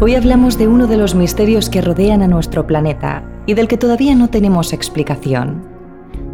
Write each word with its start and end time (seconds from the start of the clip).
Hoy 0.00 0.14
hablamos 0.14 0.56
de 0.56 0.68
uno 0.68 0.86
de 0.86 0.96
los 0.96 1.16
misterios 1.16 1.68
que 1.68 1.80
rodean 1.80 2.22
a 2.22 2.28
nuestro 2.28 2.68
planeta 2.68 3.24
y 3.46 3.54
del 3.54 3.66
que 3.66 3.76
todavía 3.76 4.14
no 4.14 4.30
tenemos 4.30 4.72
explicación. 4.72 5.66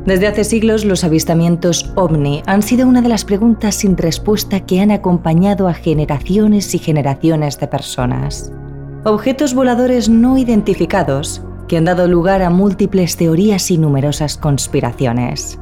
Desde 0.05 0.27
hace 0.27 0.45
siglos 0.45 0.85
los 0.85 1.03
avistamientos 1.03 1.90
ovni 1.95 2.43
han 2.45 2.61
sido 2.61 2.87
una 2.87 3.00
de 3.00 3.09
las 3.09 3.25
preguntas 3.25 3.77
sin 3.77 3.96
respuesta 3.96 4.61
que 4.61 4.82
han 4.82 4.90
acompañado 4.90 5.67
a 5.67 5.73
generaciones 5.73 6.75
y 6.75 6.79
generaciones 6.79 7.59
de 7.59 7.67
personas. 7.67 8.53
Objetos 9.04 9.54
voladores 9.54 10.11
no 10.11 10.37
identificados 10.37 11.43
que 11.67 11.79
han 11.79 11.87
dado 11.87 12.07
lugar 12.07 12.43
a 12.43 12.51
múltiples 12.51 13.17
teorías 13.17 13.71
y 13.71 13.79
numerosas 13.79 14.37
conspiraciones. 14.37 15.59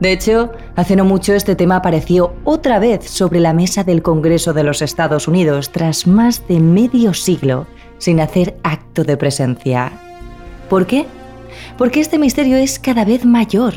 De 0.00 0.12
hecho, 0.12 0.52
hace 0.76 0.94
no 0.94 1.04
mucho 1.04 1.34
este 1.34 1.56
tema 1.56 1.76
apareció 1.76 2.34
otra 2.44 2.78
vez 2.78 3.10
sobre 3.10 3.40
la 3.40 3.52
mesa 3.52 3.82
del 3.82 4.02
Congreso 4.02 4.52
de 4.52 4.62
los 4.62 4.80
Estados 4.80 5.26
Unidos 5.26 5.70
tras 5.72 6.06
más 6.06 6.46
de 6.46 6.60
medio 6.60 7.14
siglo 7.14 7.66
sin 7.98 8.20
hacer 8.20 8.56
acto 8.62 9.02
de 9.02 9.16
presencia. 9.16 9.90
¿Por 10.70 10.86
qué? 10.86 11.06
Porque 11.76 12.00
este 12.00 12.18
misterio 12.18 12.56
es 12.56 12.78
cada 12.78 13.04
vez 13.04 13.24
mayor. 13.24 13.74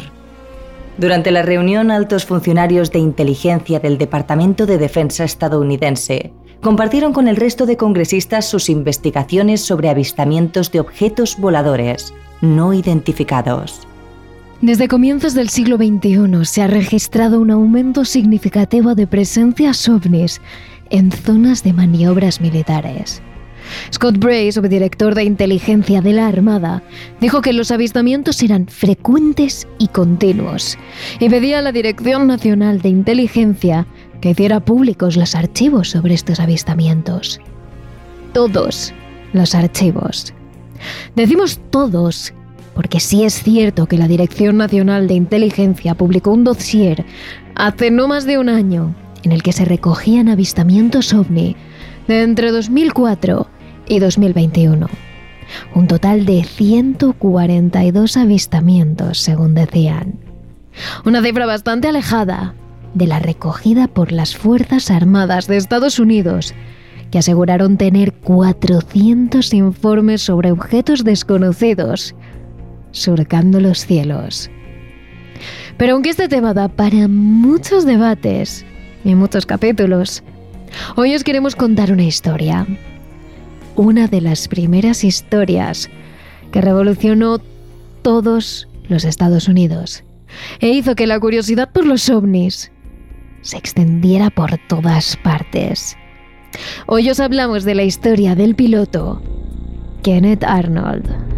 Durante 0.97 1.31
la 1.31 1.41
reunión, 1.41 1.89
altos 1.89 2.25
funcionarios 2.25 2.91
de 2.91 2.99
inteligencia 2.99 3.79
del 3.79 3.97
Departamento 3.97 4.67
de 4.67 4.77
Defensa 4.77 5.23
estadounidense 5.23 6.33
compartieron 6.61 7.13
con 7.13 7.27
el 7.27 7.37
resto 7.37 7.65
de 7.65 7.77
congresistas 7.77 8.47
sus 8.47 8.69
investigaciones 8.69 9.61
sobre 9.61 9.89
avistamientos 9.89 10.71
de 10.71 10.79
objetos 10.79 11.37
voladores 11.39 12.13
no 12.41 12.73
identificados. 12.73 13.87
Desde 14.61 14.87
comienzos 14.87 15.33
del 15.33 15.49
siglo 15.49 15.77
XXI 15.77 16.45
se 16.45 16.61
ha 16.61 16.67
registrado 16.67 17.41
un 17.41 17.49
aumento 17.49 18.05
significativo 18.05 18.93
de 18.93 19.07
presencias 19.07 19.89
ovnis 19.89 20.39
en 20.91 21.11
zonas 21.11 21.63
de 21.63 21.73
maniobras 21.73 22.39
militares. 22.39 23.23
Scott 23.91 24.19
Bray, 24.19 24.51
subdirector 24.51 25.15
de 25.15 25.23
inteligencia 25.23 26.01
de 26.01 26.13
la 26.13 26.27
Armada, 26.27 26.83
dijo 27.19 27.41
que 27.41 27.53
los 27.53 27.71
avistamientos 27.71 28.43
eran 28.43 28.67
frecuentes 28.67 29.67
y 29.79 29.87
continuos 29.87 30.77
y 31.19 31.27
pedía 31.27 31.57
a 31.57 31.63
la 31.63 31.71
Dirección 31.71 32.27
Nacional 32.27 32.83
de 32.83 32.89
Inteligencia 32.89 33.87
que 34.21 34.29
hiciera 34.29 34.59
públicos 34.59 35.17
los 35.17 35.33
archivos 35.33 35.89
sobre 35.89 36.13
estos 36.13 36.39
avistamientos. 36.39 37.39
Todos 38.31 38.93
los 39.33 39.55
archivos. 39.55 40.35
Decimos 41.15 41.59
todos 41.71 42.31
porque 42.73 42.99
sí 42.99 43.23
es 43.23 43.41
cierto 43.43 43.85
que 43.85 43.97
la 43.97 44.07
Dirección 44.07 44.57
Nacional 44.57 45.07
de 45.07 45.15
Inteligencia 45.15 45.95
publicó 45.95 46.31
un 46.31 46.43
dossier 46.43 47.05
hace 47.55 47.91
no 47.91 48.07
más 48.07 48.25
de 48.25 48.37
un 48.37 48.49
año 48.49 48.95
en 49.23 49.31
el 49.31 49.43
que 49.43 49.53
se 49.53 49.65
recogían 49.65 50.29
avistamientos 50.29 51.13
ovni 51.13 51.55
entre 52.07 52.51
2004 52.51 53.47
y 53.87 53.99
2021. 53.99 54.87
Un 55.75 55.87
total 55.87 56.25
de 56.25 56.43
142 56.43 58.17
avistamientos, 58.17 59.19
según 59.19 59.53
decían. 59.53 60.19
Una 61.05 61.21
cifra 61.21 61.45
bastante 61.45 61.89
alejada 61.89 62.55
de 62.93 63.07
la 63.07 63.19
recogida 63.19 63.87
por 63.87 64.11
las 64.11 64.35
Fuerzas 64.35 64.91
Armadas 64.91 65.47
de 65.47 65.57
Estados 65.57 65.99
Unidos, 65.99 66.53
que 67.09 67.19
aseguraron 67.19 67.77
tener 67.77 68.13
400 68.13 69.53
informes 69.53 70.21
sobre 70.21 70.51
objetos 70.51 71.03
desconocidos 71.03 72.15
surcando 72.91 73.59
los 73.59 73.85
cielos. 73.85 74.49
Pero 75.77 75.93
aunque 75.93 76.09
este 76.09 76.27
tema 76.27 76.53
da 76.53 76.67
para 76.67 77.07
muchos 77.07 77.85
debates 77.85 78.65
y 79.03 79.15
muchos 79.15 79.45
capítulos, 79.45 80.23
hoy 80.95 81.15
os 81.15 81.23
queremos 81.23 81.55
contar 81.55 81.91
una 81.91 82.03
historia. 82.03 82.67
Una 83.75 84.07
de 84.07 84.21
las 84.21 84.47
primeras 84.47 85.03
historias 85.03 85.89
que 86.51 86.61
revolucionó 86.61 87.39
todos 88.01 88.67
los 88.89 89.05
Estados 89.05 89.47
Unidos 89.47 90.03
e 90.59 90.69
hizo 90.69 90.95
que 90.95 91.07
la 91.07 91.19
curiosidad 91.19 91.71
por 91.71 91.85
los 91.85 92.09
ovnis 92.09 92.71
se 93.41 93.57
extendiera 93.57 94.29
por 94.29 94.57
todas 94.67 95.17
partes. 95.17 95.97
Hoy 96.85 97.09
os 97.09 97.19
hablamos 97.19 97.63
de 97.63 97.75
la 97.75 97.83
historia 97.83 98.35
del 98.35 98.55
piloto 98.55 99.21
Kenneth 100.03 100.43
Arnold. 100.43 101.30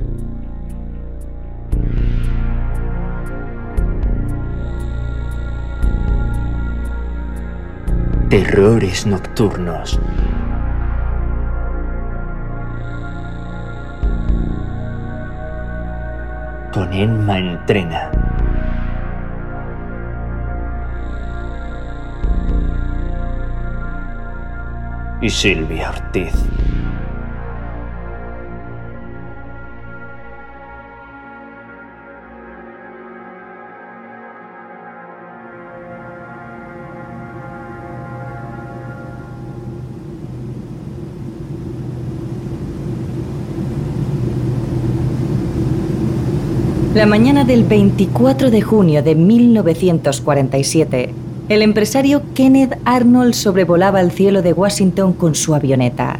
Terrores 8.33 9.05
nocturnos. 9.05 9.99
Con 16.73 16.91
Emma 16.91 17.37
Entrena. 17.37 18.09
Y 25.21 25.29
Silvia 25.29 25.91
Ortiz. 25.91 26.33
La 46.93 47.07
mañana 47.07 47.43
del 47.43 47.63
24 47.63 48.51
de 48.51 48.61
junio 48.61 49.01
de 49.01 49.15
1947, 49.15 51.09
el 51.49 51.63
empresario 51.63 52.21
Kenneth 52.35 52.77
Arnold 52.85 53.33
sobrevolaba 53.33 53.99
el 53.99 54.11
cielo 54.11 54.43
de 54.43 54.53
Washington 54.53 55.13
con 55.13 55.33
su 55.33 55.55
avioneta. 55.55 56.19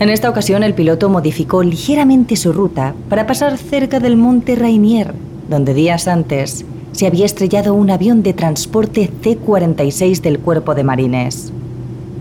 En 0.00 0.08
esta 0.08 0.28
ocasión 0.28 0.64
el 0.64 0.74
piloto 0.74 1.08
modificó 1.08 1.62
ligeramente 1.62 2.34
su 2.34 2.52
ruta 2.52 2.92
para 3.08 3.28
pasar 3.28 3.56
cerca 3.56 4.00
del 4.00 4.16
monte 4.16 4.56
Rainier, 4.56 5.14
donde 5.48 5.74
días 5.74 6.08
antes 6.08 6.64
se 6.90 7.06
había 7.06 7.24
estrellado 7.24 7.72
un 7.72 7.88
avión 7.88 8.24
de 8.24 8.32
transporte 8.32 9.08
C-46 9.22 10.22
del 10.22 10.40
Cuerpo 10.40 10.74
de 10.74 10.82
Marines. 10.82 11.52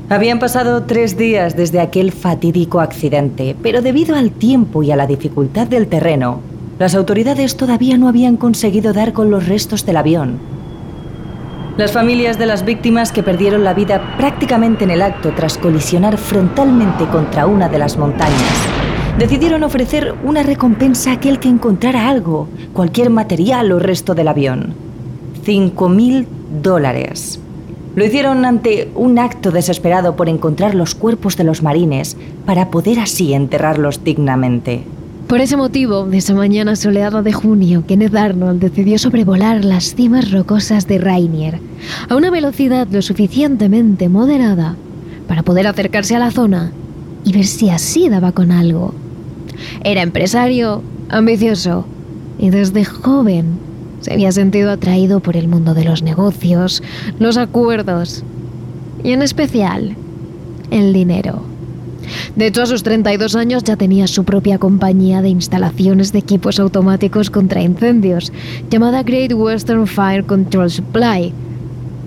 Habían 0.10 0.38
pasado 0.38 0.84
tres 0.84 1.18
días 1.18 1.58
desde 1.58 1.80
aquel 1.80 2.12
fatídico 2.12 2.82
accidente, 2.82 3.56
pero 3.64 3.82
debido 3.82 4.16
al 4.16 4.30
tiempo 4.30 4.84
y 4.84 4.92
a 4.92 4.96
la 4.96 5.08
dificultad 5.08 5.66
del 5.66 5.88
terreno, 5.88 6.42
las 6.80 6.96
autoridades 6.96 7.58
todavía 7.58 7.98
no 7.98 8.08
habían 8.08 8.38
conseguido 8.38 8.94
dar 8.94 9.12
con 9.12 9.30
los 9.30 9.48
restos 9.48 9.86
del 9.86 9.98
avión. 9.98 10.40
Las 11.76 11.92
familias 11.92 12.40
de 12.40 12.46
las 12.46 12.64
víctimas 12.64 13.12
que 13.12 13.22
perdieron 13.22 13.66
la 13.66 13.74
vida 13.74 14.16
prácticamente 14.18 14.86
en 14.86 14.92
el 14.92 15.02
acto 15.02 15.34
tras 15.36 15.58
colisionar 15.58 16.18
frontalmente 16.18 17.06
contra 17.08 17.48
una 17.48 17.68
de 17.68 17.80
las 17.80 17.98
montañas, 17.98 18.54
decidieron 19.18 19.64
ofrecer 19.64 20.16
una 20.24 20.42
recompensa 20.42 21.12
a 21.12 21.14
aquel 21.16 21.40
que 21.40 21.50
encontrara 21.50 22.08
algo, 22.08 22.48
cualquier 22.74 23.10
material 23.10 23.72
o 23.74 23.80
resto 23.80 24.16
del 24.16 24.30
avión. 24.30 24.74
5.000 25.46 26.26
dólares. 26.62 27.42
Lo 27.96 28.06
hicieron 28.06 28.46
ante 28.46 28.90
un 28.96 29.20
acto 29.20 29.52
desesperado 29.52 30.16
por 30.16 30.30
encontrar 30.30 30.76
los 30.76 30.96
cuerpos 30.96 31.36
de 31.36 31.44
los 31.44 31.62
marines 31.62 32.16
para 32.46 32.70
poder 32.72 33.00
así 33.00 33.34
enterrarlos 33.34 34.04
dignamente. 34.06 34.84
Por 35.30 35.42
ese 35.42 35.58
motivo, 35.58 36.10
esa 36.12 36.34
mañana 36.34 36.76
soleada 36.76 37.22
de 37.22 37.32
junio, 37.34 37.84
Kenneth 37.88 38.16
Arnold 38.16 38.60
decidió 38.60 38.98
sobrevolar 38.98 39.64
las 39.64 39.94
cimas 39.94 40.32
rocosas 40.32 40.88
de 40.88 40.98
Rainier 40.98 41.60
a 42.10 42.16
una 42.16 42.32
velocidad 42.32 42.88
lo 42.88 43.04
suficientemente 43.04 44.10
moderada 44.10 44.76
para 45.28 45.44
poder 45.44 45.68
acercarse 45.68 46.16
a 46.16 46.20
la 46.20 46.32
zona 46.32 46.72
y 47.24 47.32
ver 47.32 47.46
si 47.46 47.70
así 47.70 48.10
daba 48.10 48.32
con 48.32 48.52
algo. 48.52 48.96
Era 49.84 50.02
empresario, 50.02 50.82
ambicioso 51.10 51.86
y 52.40 52.50
desde 52.50 52.84
joven 52.84 53.60
se 54.02 54.12
había 54.12 54.32
sentido 54.32 54.72
atraído 54.72 55.20
por 55.20 55.38
el 55.38 55.48
mundo 55.48 55.76
de 55.76 55.84
los 55.84 56.02
negocios, 56.02 56.82
los 57.20 57.38
acuerdos 57.38 58.24
y 59.04 59.12
en 59.12 59.22
especial 59.22 59.96
el 60.72 60.92
dinero. 60.92 61.49
De 62.36 62.48
hecho, 62.48 62.64
a 62.64 62.66
sus 62.66 62.84
32 62.84 63.36
años 63.36 63.64
ya 63.64 63.76
tenía 63.76 64.08
su 64.08 64.24
propia 64.24 64.58
compañía 64.58 65.22
de 65.22 65.30
instalaciones 65.30 66.12
de 66.12 66.20
equipos 66.20 66.60
automáticos 66.60 67.30
contra 67.30 67.62
incendios, 67.62 68.32
llamada 68.70 69.04
Great 69.04 69.34
Western 69.34 69.88
Fire 69.88 70.26
Control 70.26 70.70
Supply, 70.70 71.34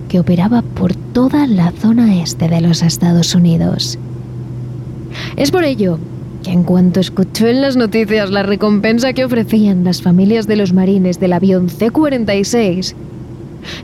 que 0.09 0.19
operaba 0.19 0.61
por 0.61 0.93
toda 0.95 1.47
la 1.47 1.71
zona 1.71 2.21
este 2.21 2.47
de 2.47 2.61
los 2.61 2.81
Estados 2.81 3.35
Unidos. 3.35 3.97
Es 5.35 5.51
por 5.51 5.63
ello 5.63 5.99
que 6.43 6.51
en 6.51 6.63
cuanto 6.63 6.99
escuchó 6.99 7.47
en 7.47 7.61
las 7.61 7.77
noticias 7.77 8.29
la 8.29 8.43
recompensa 8.43 9.13
que 9.13 9.25
ofrecían 9.25 9.83
las 9.83 10.01
familias 10.01 10.45
de 10.45 10.57
los 10.57 10.73
marines 10.73 11.19
del 11.19 11.33
avión 11.33 11.69
C-46, 11.69 12.93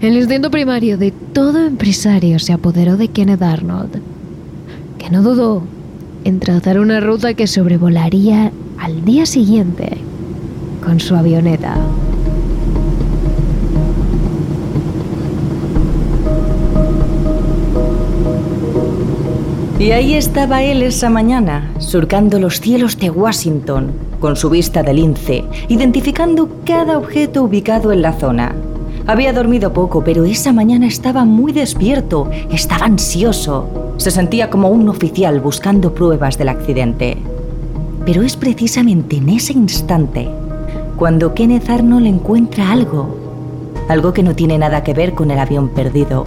el 0.02 0.18
instinto 0.18 0.52
primario 0.52 0.98
de 0.98 1.12
todo 1.12 1.66
empresario 1.66 2.38
se 2.40 2.54
apoderó 2.54 2.98
de 2.98 3.08
Kenneth 3.08 3.42
Arnold, 3.42 4.02
que 4.98 5.10
no 5.10 5.24
dudó 5.24 5.64
en 6.24 6.40
trazar 6.40 6.80
una 6.80 7.00
ruta 7.00 7.34
que 7.34 7.48
sobrevolaría 7.48 8.52
al 8.78 9.06
día 9.06 9.26
siguiente 9.26 9.98
con 10.84 11.00
su 11.00 11.16
avioneta. 11.16 11.76
Y 19.80 19.92
ahí 19.92 20.14
estaba 20.14 20.62
él 20.62 20.84
esa 20.84 21.10
mañana, 21.10 21.72
surcando 21.80 22.38
los 22.38 22.60
cielos 22.60 22.98
de 22.98 23.10
Washington, 23.10 23.94
con 24.20 24.36
su 24.36 24.50
vista 24.50 24.84
de 24.84 24.94
lince, 24.94 25.46
identificando 25.70 26.50
cada 26.66 26.98
objeto 26.98 27.44
ubicado 27.44 27.94
en 27.94 28.02
la 28.02 28.12
zona. 28.12 28.54
Había 29.08 29.32
dormido 29.32 29.72
poco, 29.72 30.04
pero 30.04 30.26
esa 30.26 30.52
mañana 30.52 30.86
estaba 30.86 31.24
muy 31.24 31.54
despierto, 31.54 32.30
estaba 32.52 32.86
ansioso. 32.86 33.89
Se 34.00 34.12
sentía 34.12 34.50
como 34.50 34.70
un 34.70 34.88
oficial 34.88 35.42
buscando 35.42 35.94
pruebas 35.94 36.38
del 36.38 36.48
accidente. 36.48 37.18
Pero 38.06 38.24
es 38.24 38.38
precisamente 38.38 39.18
en 39.18 39.28
ese 39.28 39.52
instante 39.52 40.30
cuando 40.96 41.34
Kenneth 41.34 41.70
Arnold 41.70 42.06
encuentra 42.06 42.72
algo. 42.72 43.18
Algo 43.90 44.14
que 44.14 44.24
no 44.24 44.36
tiene 44.36 44.58
nada 44.58 44.84
que 44.84 44.94
ver 44.94 45.16
con 45.16 45.32
el 45.32 45.38
avión 45.38 45.68
perdido. 45.68 46.24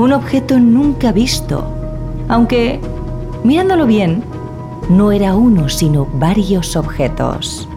Un 0.00 0.12
objeto 0.12 0.58
nunca 0.58 1.12
visto. 1.12 1.64
Aunque, 2.26 2.80
mirándolo 3.44 3.86
bien, 3.86 4.24
no 4.88 5.12
era 5.12 5.36
uno, 5.36 5.68
sino 5.68 6.08
varios 6.14 6.74
objetos. 6.74 7.68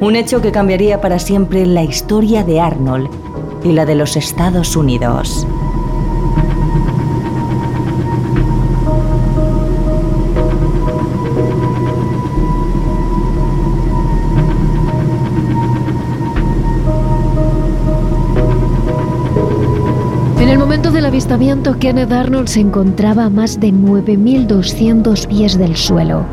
Un 0.00 0.16
hecho 0.16 0.42
que 0.42 0.52
cambiaría 0.52 1.00
para 1.00 1.18
siempre 1.18 1.64
la 1.64 1.82
historia 1.82 2.44
de 2.44 2.60
Arnold 2.60 3.08
y 3.64 3.72
la 3.72 3.86
de 3.86 3.94
los 3.94 4.18
Estados 4.18 4.76
Unidos. 4.76 5.46
Avistamiento, 21.30 21.78
Kenneth 21.78 22.10
Arnold 22.10 22.48
se 22.48 22.58
encontraba 22.58 23.26
a 23.26 23.30
más 23.30 23.60
de 23.60 23.68
9.200 23.68 25.28
pies 25.28 25.56
del 25.56 25.76
suelo, 25.76 26.24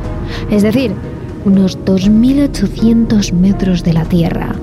es 0.50 0.64
decir, 0.64 0.92
unos 1.46 1.78
2.800 1.86 3.32
metros 3.32 3.84
de 3.84 3.94
la 3.94 4.06
Tierra. 4.06 4.56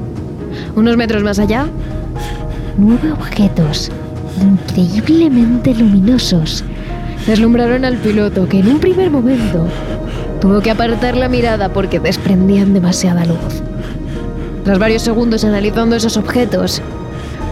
Unos 0.75 0.97
metros 0.97 1.23
más 1.23 1.39
allá, 1.39 1.69
nueve 2.77 3.13
objetos 3.13 3.93
increíblemente 4.43 5.73
luminosos 5.73 6.65
deslumbraron 7.29 7.85
al 7.85 7.97
piloto 7.99 8.49
que 8.49 8.59
en 8.59 8.67
un 8.67 8.81
primer 8.81 9.13
momento 9.13 9.69
tuvo 10.41 10.61
que 10.63 10.73
apartar 10.73 11.17
la 11.17 11.29
mirada 11.29 11.73
porque 11.73 12.01
desprendían 12.01 12.75
demasiada 12.75 13.25
luz. 13.25 13.63
Tras 14.65 14.81
varios 14.81 15.03
segundos 15.03 15.45
analizando 15.45 15.95
esos 15.95 16.17
objetos, 16.17 16.83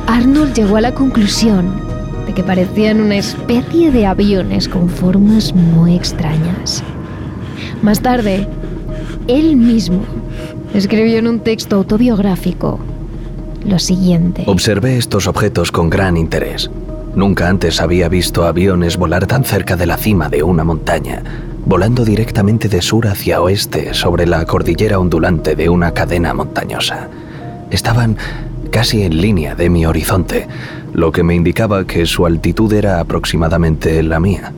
Arnold 0.09 0.55
llegó 0.55 0.79
a 0.79 0.81
la 0.81 0.93
conclusión 0.93 1.92
que 2.35 2.43
parecían 2.43 3.01
una 3.01 3.17
especie 3.17 3.91
de 3.91 4.07
aviones 4.07 4.69
con 4.69 4.89
formas 4.89 5.55
muy 5.55 5.95
extrañas. 5.95 6.83
Más 7.83 8.01
tarde, 8.01 8.47
él 9.29 9.57
mismo 9.57 10.03
escribió 10.75 11.19
en 11.19 11.29
un 11.29 11.41
texto 11.41 11.77
autobiográfico 11.77 12.79
lo 13.65 13.79
siguiente. 13.79 14.45
Observé 14.47 14.97
estos 14.97 15.27
objetos 15.27 15.71
con 15.71 15.91
gran 15.91 16.17
interés. 16.17 16.71
Nunca 17.15 17.49
antes 17.49 17.81
había 17.81 18.09
visto 18.09 18.45
aviones 18.47 18.97
volar 18.97 19.27
tan 19.27 19.45
cerca 19.45 19.77
de 19.77 19.87
la 19.87 19.97
cima 19.97 20.29
de 20.29 20.43
una 20.43 20.65
montaña, 20.65 21.23
volando 21.67 22.05
directamente 22.05 22.69
de 22.69 22.81
sur 22.81 23.07
hacia 23.07 23.41
oeste 23.43 23.95
sobre 23.95 24.27
la 24.27 24.45
cordillera 24.47 24.99
ondulante 24.99 25.55
de 25.55 25.69
una 25.69 25.93
cadena 25.93 26.33
montañosa. 26.35 27.09
Estaban 27.71 28.17
casi 28.73 29.03
en 29.03 29.21
línea 29.21 29.55
de 29.55 29.69
mi 29.69 29.85
horizonte, 29.85 30.49
lo 30.95 31.13
que 31.13 31.23
me 31.23 31.35
indicaba 31.35 31.87
que 31.87 32.07
su 32.07 32.25
altitud 32.25 32.73
era 32.73 33.01
aproximadamente 33.01 34.03
la 34.03 34.19
mía. 34.19 34.53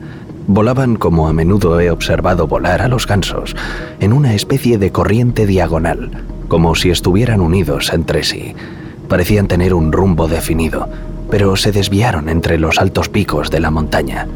Volaban 0.47 0.95
como 0.95 1.27
a 1.27 1.33
menudo 1.33 1.79
he 1.81 1.91
observado 1.91 2.47
volar 2.47 2.81
a 2.81 2.87
los 2.87 3.07
gansos, 3.07 3.55
en 3.99 4.13
una 4.13 4.33
especie 4.33 4.77
de 4.77 4.91
corriente 4.91 5.45
diagonal, 5.45 6.11
como 6.47 6.75
si 6.75 6.91
estuvieran 6.91 7.41
unidos 7.41 7.91
entre 7.91 8.23
sí. 8.23 8.55
Parecían 9.09 9.49
tener 9.49 9.73
un 9.73 9.91
rumbo 9.91 10.29
definido, 10.29 10.87
pero 11.29 11.57
se 11.57 11.73
desviaron 11.73 12.29
entre 12.29 12.57
los 12.57 12.79
altos 12.79 13.09
picos 13.09 13.51
de 13.51 13.59
la 13.59 13.69
montaña. 13.69 14.27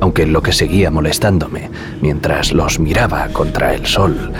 Aunque 0.00 0.26
lo 0.26 0.42
que 0.42 0.52
seguía 0.52 0.90
molestándome 0.90 1.70
mientras 2.00 2.52
los 2.52 2.78
miraba 2.78 3.28
contra 3.28 3.74
el 3.74 3.84
sol 3.84 4.32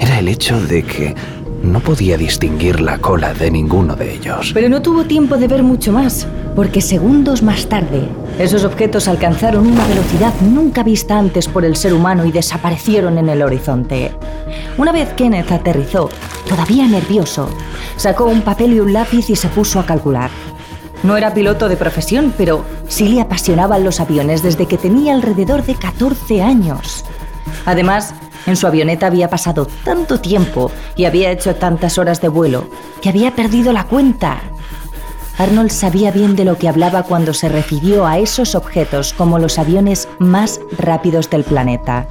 era 0.00 0.18
el 0.18 0.28
hecho 0.28 0.58
de 0.58 0.84
que 0.84 1.14
no 1.62 1.80
podía 1.80 2.16
distinguir 2.16 2.80
la 2.80 2.98
cola 2.98 3.32
de 3.34 3.50
ninguno 3.50 3.94
de 3.96 4.14
ellos. 4.14 4.50
Pero 4.52 4.68
no 4.68 4.82
tuvo 4.82 5.04
tiempo 5.04 5.36
de 5.36 5.48
ver 5.48 5.62
mucho 5.62 5.92
más, 5.92 6.26
porque 6.54 6.80
segundos 6.80 7.42
más 7.42 7.66
tarde, 7.66 8.08
esos 8.38 8.64
objetos 8.64 9.08
alcanzaron 9.08 9.66
una 9.66 9.86
velocidad 9.86 10.32
nunca 10.40 10.82
vista 10.82 11.18
antes 11.18 11.48
por 11.48 11.64
el 11.64 11.76
ser 11.76 11.94
humano 11.94 12.24
y 12.24 12.32
desaparecieron 12.32 13.18
en 13.18 13.28
el 13.28 13.42
horizonte. 13.42 14.12
Una 14.76 14.92
vez 14.92 15.12
Kenneth 15.14 15.52
aterrizó, 15.52 16.10
todavía 16.48 16.86
nervioso, 16.86 17.48
sacó 17.96 18.24
un 18.24 18.42
papel 18.42 18.72
y 18.74 18.80
un 18.80 18.92
lápiz 18.92 19.30
y 19.30 19.36
se 19.36 19.48
puso 19.48 19.78
a 19.78 19.86
calcular. 19.86 20.30
No 21.02 21.16
era 21.16 21.34
piloto 21.34 21.68
de 21.68 21.76
profesión, 21.76 22.32
pero 22.36 22.64
sí 22.88 23.08
le 23.08 23.20
apasionaban 23.20 23.84
los 23.84 24.00
aviones 24.00 24.42
desde 24.42 24.66
que 24.66 24.78
tenía 24.78 25.14
alrededor 25.14 25.64
de 25.64 25.74
14 25.74 26.42
años. 26.42 27.04
Además, 27.66 28.14
en 28.46 28.56
su 28.56 28.66
avioneta 28.66 29.06
había 29.06 29.30
pasado 29.30 29.66
tanto 29.84 30.20
tiempo 30.20 30.70
y 30.96 31.04
había 31.04 31.30
hecho 31.30 31.54
tantas 31.54 31.98
horas 31.98 32.20
de 32.20 32.28
vuelo 32.28 32.68
que 33.00 33.08
había 33.08 33.34
perdido 33.34 33.72
la 33.72 33.84
cuenta. 33.84 34.40
Arnold 35.38 35.70
sabía 35.70 36.10
bien 36.10 36.36
de 36.36 36.44
lo 36.44 36.58
que 36.58 36.68
hablaba 36.68 37.02
cuando 37.04 37.32
se 37.32 37.48
refirió 37.48 38.06
a 38.06 38.18
esos 38.18 38.54
objetos 38.54 39.12
como 39.12 39.38
los 39.38 39.58
aviones 39.58 40.08
más 40.18 40.60
rápidos 40.78 41.30
del 41.30 41.44
planeta. 41.44 42.06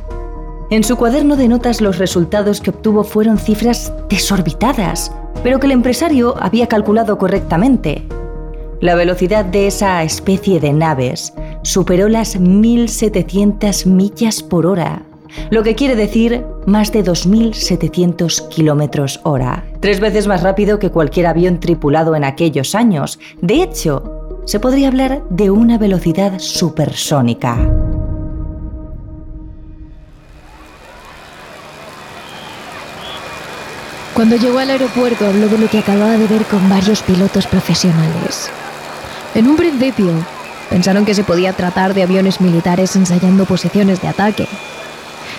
En 0.70 0.84
su 0.84 0.96
cuaderno 0.96 1.36
de 1.36 1.48
notas 1.48 1.82
los 1.82 1.98
resultados 1.98 2.62
que 2.62 2.70
obtuvo 2.70 3.04
fueron 3.04 3.38
cifras 3.38 3.92
desorbitadas, 4.10 5.12
pero 5.44 5.60
que 5.60 5.68
el 5.68 5.74
empresario 5.74 6.36
había 6.40 6.68
calculado 6.68 7.18
correctamente. 7.18 8.08
La 8.80 8.96
velocidad 8.96 9.46
de 9.46 9.68
esa 9.68 10.02
especie 10.02 10.60
de 10.60 10.74
naves 10.74 11.34
superó 11.62 12.10
las 12.10 12.40
1.700 12.40 13.86
millas 13.86 14.42
por 14.42 14.66
hora, 14.66 15.04
lo 15.50 15.64
que 15.64 15.76
quiere 15.76 15.96
decir 15.96 16.44
más 16.66 16.92
de 16.92 17.04
2.700 17.04 18.48
kilómetros 18.50 19.20
hora, 19.24 19.66
tres 19.80 20.00
veces 20.00 20.28
más 20.28 20.44
rápido 20.44 20.80
que 20.80 20.92
cualquier 20.92 21.28
avión 21.28 21.60
tripulado 21.60 22.16
en 22.16 22.24
aquellos 22.24 22.76
años. 22.76 23.20
De 23.42 23.62
hecho, 23.64 24.42
se 24.46 24.60
podría 24.60 24.88
hablar 24.88 25.24
de 25.30 25.50
una 25.50 25.78
velocidad 25.78 26.40
supersónica. 26.40 27.58
Cuando 34.14 34.36
llegó 34.36 34.60
al 34.60 34.70
aeropuerto 34.70 35.26
habló 35.26 35.48
de 35.48 35.58
lo 35.58 35.68
que 35.68 35.80
acababa 35.80 36.18
de 36.18 36.28
ver 36.28 36.44
con 36.46 36.70
varios 36.70 37.02
pilotos 37.02 37.48
profesionales. 37.48 38.52
En 39.34 39.48
un 39.48 39.56
principio, 39.56 40.12
pensaron 40.70 41.06
que 41.06 41.16
se 41.16 41.24
podía 41.24 41.54
tratar 41.54 41.94
de 41.94 42.04
aviones 42.04 42.42
militares 42.42 42.96
ensayando 42.96 43.46
posiciones 43.46 44.02
de 44.02 44.10
ataque. 44.10 44.48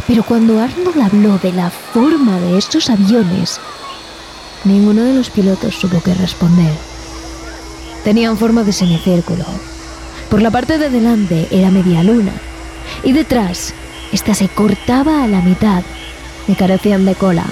Pero 0.07 0.25
cuando 0.25 0.61
Arnold 0.61 1.01
habló 1.01 1.39
de 1.39 1.53
la 1.53 1.71
forma 1.71 2.39
de 2.41 2.59
estos 2.59 2.91
aviones, 2.91 3.61
ninguno 4.65 5.03
de 5.03 5.15
los 5.15 5.31
pilotos 5.31 5.75
supo 5.75 6.01
qué 6.03 6.15
responder. 6.15 6.73
Tenían 8.05 8.37
forma 8.37 8.65
de 8.65 8.73
semicírculo. 8.73 9.45
Por 10.29 10.43
la 10.43 10.51
parte 10.51 10.79
de 10.79 10.91
delante 10.91 11.47
era 11.51 11.71
media 11.71 12.03
luna 12.03 12.33
y 13.05 13.13
detrás, 13.13 13.75
esta 14.13 14.35
se 14.35 14.49
cortaba 14.49 15.23
a 15.23 15.29
la 15.29 15.41
mitad 15.41 15.83
y 16.49 16.55
carecían 16.55 17.05
de 17.05 17.15
cola. 17.15 17.45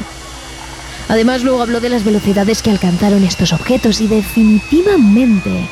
Además, 1.08 1.42
luego 1.42 1.62
habló 1.62 1.80
de 1.80 1.88
las 1.88 2.04
velocidades 2.04 2.62
que 2.62 2.70
alcanzaron 2.70 3.24
estos 3.24 3.52
objetos 3.52 4.00
y 4.00 4.06
definitivamente 4.06 5.68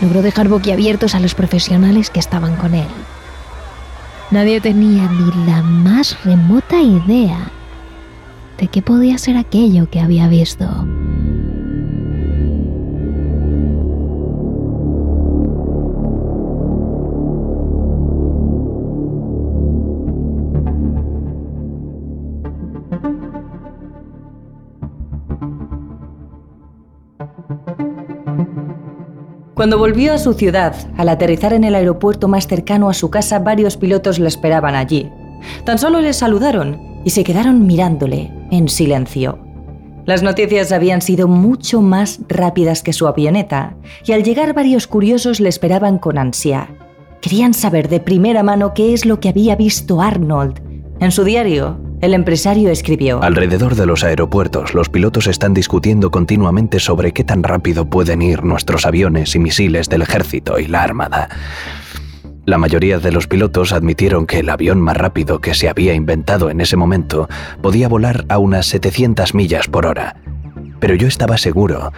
logró 0.00 0.22
dejar 0.22 0.48
boquiabiertos 0.48 1.14
a 1.14 1.20
los 1.20 1.34
profesionales 1.34 2.10
que 2.10 2.20
estaban 2.20 2.56
con 2.56 2.74
él. 2.74 2.88
Nadie 4.34 4.60
tenía 4.60 5.08
ni 5.12 5.46
la 5.46 5.62
más 5.62 6.20
remota 6.24 6.82
idea 6.82 7.52
de 8.58 8.66
qué 8.66 8.82
podía 8.82 9.16
ser 9.16 9.36
aquello 9.36 9.88
que 9.88 10.00
había 10.00 10.26
visto. 10.26 10.66
Cuando 29.64 29.78
volvió 29.78 30.12
a 30.12 30.18
su 30.18 30.34
ciudad, 30.34 30.76
al 30.98 31.08
aterrizar 31.08 31.54
en 31.54 31.64
el 31.64 31.74
aeropuerto 31.74 32.28
más 32.28 32.46
cercano 32.46 32.90
a 32.90 32.92
su 32.92 33.08
casa, 33.08 33.38
varios 33.38 33.78
pilotos 33.78 34.18
le 34.18 34.28
esperaban 34.28 34.74
allí. 34.74 35.10
Tan 35.64 35.78
solo 35.78 36.02
le 36.02 36.12
saludaron 36.12 37.00
y 37.02 37.08
se 37.08 37.24
quedaron 37.24 37.66
mirándole, 37.66 38.30
en 38.50 38.68
silencio. 38.68 39.38
Las 40.04 40.22
noticias 40.22 40.70
habían 40.70 41.00
sido 41.00 41.28
mucho 41.28 41.80
más 41.80 42.20
rápidas 42.28 42.82
que 42.82 42.92
su 42.92 43.06
avioneta, 43.06 43.74
y 44.04 44.12
al 44.12 44.22
llegar 44.22 44.52
varios 44.52 44.86
curiosos 44.86 45.40
le 45.40 45.48
esperaban 45.48 45.96
con 45.96 46.18
ansia. 46.18 46.68
Querían 47.22 47.54
saber 47.54 47.88
de 47.88 48.00
primera 48.00 48.42
mano 48.42 48.74
qué 48.74 48.92
es 48.92 49.06
lo 49.06 49.18
que 49.18 49.30
había 49.30 49.56
visto 49.56 50.02
Arnold. 50.02 50.60
En 51.00 51.10
su 51.10 51.24
diario, 51.24 51.80
el 52.04 52.14
empresario 52.14 52.70
escribió, 52.70 53.22
Alrededor 53.22 53.74
de 53.74 53.86
los 53.86 54.04
aeropuertos, 54.04 54.74
los 54.74 54.88
pilotos 54.88 55.26
están 55.26 55.54
discutiendo 55.54 56.10
continuamente 56.10 56.78
sobre 56.78 57.12
qué 57.12 57.24
tan 57.24 57.42
rápido 57.42 57.86
pueden 57.86 58.20
ir 58.20 58.44
nuestros 58.44 58.84
aviones 58.84 59.34
y 59.34 59.38
misiles 59.38 59.88
del 59.88 60.02
ejército 60.02 60.58
y 60.58 60.66
la 60.66 60.82
armada. 60.82 61.28
La 62.44 62.58
mayoría 62.58 62.98
de 62.98 63.10
los 63.10 63.26
pilotos 63.26 63.72
admitieron 63.72 64.26
que 64.26 64.40
el 64.40 64.50
avión 64.50 64.80
más 64.80 64.98
rápido 64.98 65.40
que 65.40 65.54
se 65.54 65.68
había 65.68 65.94
inventado 65.94 66.50
en 66.50 66.60
ese 66.60 66.76
momento 66.76 67.26
podía 67.62 67.88
volar 67.88 68.26
a 68.28 68.36
unas 68.36 68.66
700 68.66 69.34
millas 69.34 69.68
por 69.68 69.86
hora. 69.86 70.16
Pero 70.80 70.94
yo 70.94 71.08
estaba 71.08 71.38
seguro 71.38 71.90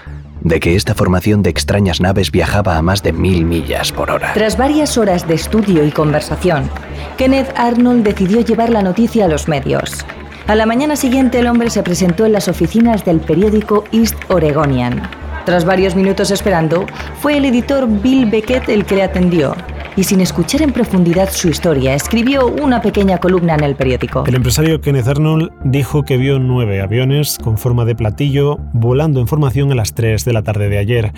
de 0.46 0.60
que 0.60 0.76
esta 0.76 0.94
formación 0.94 1.42
de 1.42 1.50
extrañas 1.50 2.00
naves 2.00 2.30
viajaba 2.30 2.76
a 2.76 2.82
más 2.82 3.02
de 3.02 3.12
mil 3.12 3.44
millas 3.44 3.90
por 3.90 4.10
hora. 4.10 4.32
Tras 4.34 4.56
varias 4.56 4.96
horas 4.96 5.26
de 5.26 5.34
estudio 5.34 5.84
y 5.84 5.90
conversación, 5.90 6.70
Kenneth 7.18 7.52
Arnold 7.56 8.04
decidió 8.04 8.40
llevar 8.40 8.70
la 8.70 8.82
noticia 8.82 9.24
a 9.24 9.28
los 9.28 9.48
medios. 9.48 10.04
A 10.46 10.54
la 10.54 10.64
mañana 10.64 10.94
siguiente 10.94 11.40
el 11.40 11.48
hombre 11.48 11.68
se 11.70 11.82
presentó 11.82 12.26
en 12.26 12.32
las 12.32 12.46
oficinas 12.46 13.04
del 13.04 13.18
periódico 13.18 13.84
East 13.90 14.14
Oregonian. 14.28 15.02
Tras 15.44 15.64
varios 15.64 15.96
minutos 15.96 16.30
esperando, 16.30 16.86
fue 17.20 17.38
el 17.38 17.44
editor 17.44 17.88
Bill 17.88 18.30
Beckett 18.30 18.68
el 18.68 18.84
que 18.84 18.96
le 18.96 19.02
atendió 19.02 19.56
y 19.96 20.04
sin 20.04 20.20
escuchar 20.20 20.62
en 20.62 20.72
profundidad 20.72 21.30
su 21.30 21.48
historia, 21.48 21.94
escribió 21.94 22.46
una 22.46 22.82
pequeña 22.82 23.18
columna 23.18 23.54
en 23.54 23.64
el 23.64 23.76
periódico. 23.76 24.24
El 24.26 24.34
empresario 24.34 24.80
Kenneth 24.80 25.08
Arnold 25.08 25.50
dijo 25.64 26.02
que 26.02 26.16
vio 26.16 26.38
nueve 26.38 26.80
aviones 26.80 27.38
con 27.42 27.58
forma 27.58 27.84
de 27.84 27.94
platillo 27.94 28.58
volando 28.72 29.20
en 29.20 29.26
formación 29.26 29.72
a 29.72 29.74
las 29.74 29.94
3 29.94 30.24
de 30.24 30.32
la 30.32 30.42
tarde 30.42 30.68
de 30.68 30.78
ayer, 30.78 31.12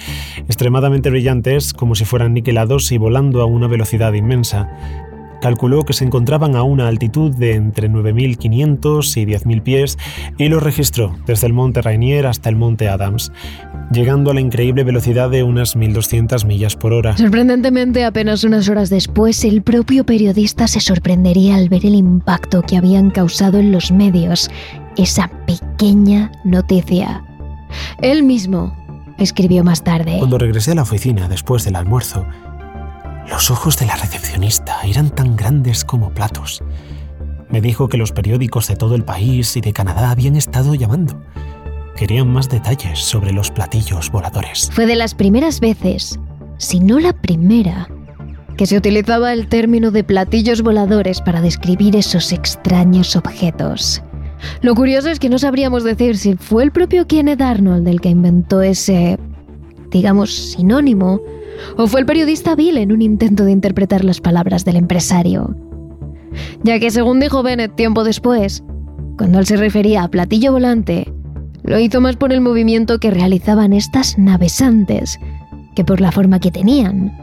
extremadamente 0.47 1.11
brillantes 1.11 1.73
como 1.73 1.94
si 1.94 2.04
fueran 2.04 2.35
niquelados 2.35 2.92
y 2.92 2.99
volando 2.99 3.42
a 3.42 3.47
una 3.47 3.66
velocidad 3.66 4.12
inmensa 4.12 4.68
calculó 5.40 5.85
que 5.85 5.92
se 5.92 6.04
encontraban 6.04 6.57
a 6.57 6.62
una 6.62 6.88
altitud 6.88 7.35
de 7.35 7.54
entre 7.54 7.90
9.500 7.90 9.16
y 9.16 9.26
10.000 9.26 9.62
pies 9.62 9.99
y 10.37 10.49
lo 10.49 10.61
registró 10.61 11.16
desde 11.26 11.47
el 11.47 11.52
monte 11.52 11.83
Rainier 11.83 12.26
hasta 12.26 12.49
el 12.49 12.57
monte 12.57 12.88
Adams, 12.88 13.33
llegando 13.92 14.30
a 14.30 14.35
la 14.35 14.40
increíble 14.40 14.85
velocidad 14.85 15.30
de 15.30 15.42
unas 15.42 15.76
1.200 15.76 16.45
millas 16.47 16.76
por 16.76 16.92
hora. 16.92 17.16
Sorprendentemente, 17.16 18.04
apenas 18.04 18.45
unas 18.45 18.68
horas 18.68 18.90
después, 18.90 19.45
el 19.45 19.62
propio 19.62 20.04
periodista 20.04 20.68
se 20.68 20.80
sorprendería 20.80 21.57
al 21.57 21.68
ver 21.68 21.87
el 21.87 21.95
impacto 21.95 22.62
que 22.62 22.76
habían 22.76 23.11
causado 23.11 23.59
en 23.59 23.73
los 23.73 23.92
medios 23.92 24.50
esa 24.97 25.30
pequeña 25.47 26.33
noticia. 26.45 27.25
Él 28.00 28.23
mismo 28.23 28.76
escribió 29.18 29.64
más 29.64 29.83
tarde. 29.83 30.16
Cuando 30.18 30.38
regresé 30.38 30.73
a 30.73 30.76
la 30.76 30.83
oficina 30.83 31.28
después 31.28 31.64
del 31.64 31.76
almuerzo, 31.76 32.25
los 33.28 33.50
ojos 33.50 33.76
de 33.76 33.87
la 33.87 33.97
recepcionista 33.97 34.80
eran 34.85 35.11
tan 35.11 35.37
grandes 35.37 35.85
como 35.85 36.11
platos. 36.11 36.62
Me 37.50 37.61
dijo 37.61 37.88
que 37.88 37.97
los 37.97 38.12
periódicos 38.12 38.68
de 38.68 38.76
todo 38.76 38.94
el 38.94 39.04
país 39.04 39.56
y 39.56 39.61
de 39.61 39.73
Canadá 39.73 40.11
habían 40.11 40.37
estado 40.37 40.75
llamando. 40.75 41.20
Querían 41.97 42.32
más 42.32 42.49
detalles 42.49 42.99
sobre 42.99 43.32
los 43.32 43.50
platillos 43.50 44.11
voladores. 44.11 44.70
Fue 44.73 44.87
de 44.87 44.97
las 44.97 45.14
primeras 45.14 45.61
veces, 45.61 46.18
si 46.58 46.80
no 46.80 47.00
la 47.00 47.12
primera, 47.12 47.88
que 48.56 48.66
se 48.66 48.76
utilizaba 48.76 49.32
el 49.32 49.49
término 49.49 49.90
de 49.90 50.04
platillos 50.04 50.62
voladores 50.62 51.20
para 51.20 51.40
describir 51.40 51.97
esos 51.97 52.32
extraños 52.32 53.16
objetos. 53.16 54.02
Lo 54.62 54.75
curioso 54.75 55.11
es 55.11 55.18
que 55.18 55.28
no 55.28 55.38
sabríamos 55.38 55.85
decir 55.85 56.16
si 56.16 56.37
fue 56.37 56.62
el 56.64 56.73
propio 56.73 57.06
Kenneth 57.06 57.40
Arnold 57.40 57.87
el 57.88 58.00
que 58.00 58.08
inventó 58.08 58.62
ese, 58.62 59.18
digamos, 59.90 60.52
sinónimo 60.52 61.20
¿O 61.77 61.87
fue 61.87 62.00
el 62.00 62.07
periodista 62.07 62.55
Bill 62.55 62.79
en 62.79 62.93
un 62.93 63.03
intento 63.03 63.45
de 63.45 63.53
interpretar 63.53 64.05
las 64.05 64.21
palabras 64.21 64.65
del 64.65 64.77
empresario? 64.77 65.57
Ya 66.62 66.79
que 66.79 66.91
según 66.91 67.21
dijo 67.21 67.43
Bennett 67.43 67.75
tiempo 67.75 68.05
después, 68.05 68.62
cuando 69.17 69.38
él 69.38 69.47
se 69.47 69.57
refería 69.57 70.03
a 70.03 70.09
platillo 70.09 70.53
volante, 70.53 71.12
lo 71.62 71.79
hizo 71.79 72.00
más 72.00 72.17
por 72.17 72.33
el 72.33 72.41
movimiento 72.41 72.99
que 72.99 73.11
realizaban 73.11 73.73
estas 73.73 74.19
naves 74.19 74.61
antes 74.61 75.19
que 75.75 75.85
por 75.85 76.00
la 76.00 76.12
forma 76.12 76.41
que 76.41 76.50
tenían. 76.50 77.17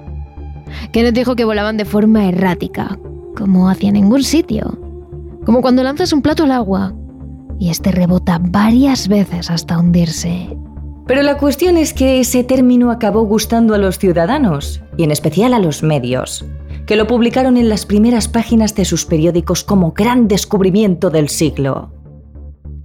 Kenneth 0.92 1.16
dijo 1.16 1.36
que 1.36 1.46
volaban 1.46 1.78
de 1.78 1.86
forma 1.86 2.28
errática, 2.28 2.98
como 3.36 3.70
hacia 3.70 3.92
ningún 3.92 4.24
sitio, 4.24 4.78
como 5.46 5.62
cuando 5.62 5.84
lanzas 5.84 6.14
un 6.14 6.22
plato 6.22 6.44
al 6.44 6.52
agua 6.52 6.94
y 7.60 7.70
este 7.70 7.92
rebota 7.92 8.40
varias 8.42 9.08
veces 9.08 9.50
hasta 9.50 9.78
hundirse. 9.78 10.58
Pero 11.08 11.22
la 11.22 11.38
cuestión 11.38 11.78
es 11.78 11.94
que 11.94 12.20
ese 12.20 12.44
término 12.44 12.90
acabó 12.90 13.22
gustando 13.24 13.76
a 13.76 13.78
los 13.78 14.00
ciudadanos, 14.00 14.82
y 14.98 15.04
en 15.04 15.12
especial 15.12 15.54
a 15.54 15.60
los 15.60 15.84
medios, 15.84 16.46
que 16.88 16.96
lo 16.96 17.06
publicaron 17.06 17.58
en 17.58 17.70
las 17.70 17.86
primeras 17.86 18.28
páginas 18.28 18.74
de 18.74 18.86
sus 18.86 19.06
periódicos 19.06 19.64
como 19.64 19.92
gran 19.92 20.28
descubrimiento 20.28 21.12
del 21.12 21.30
siglo. 21.30 21.92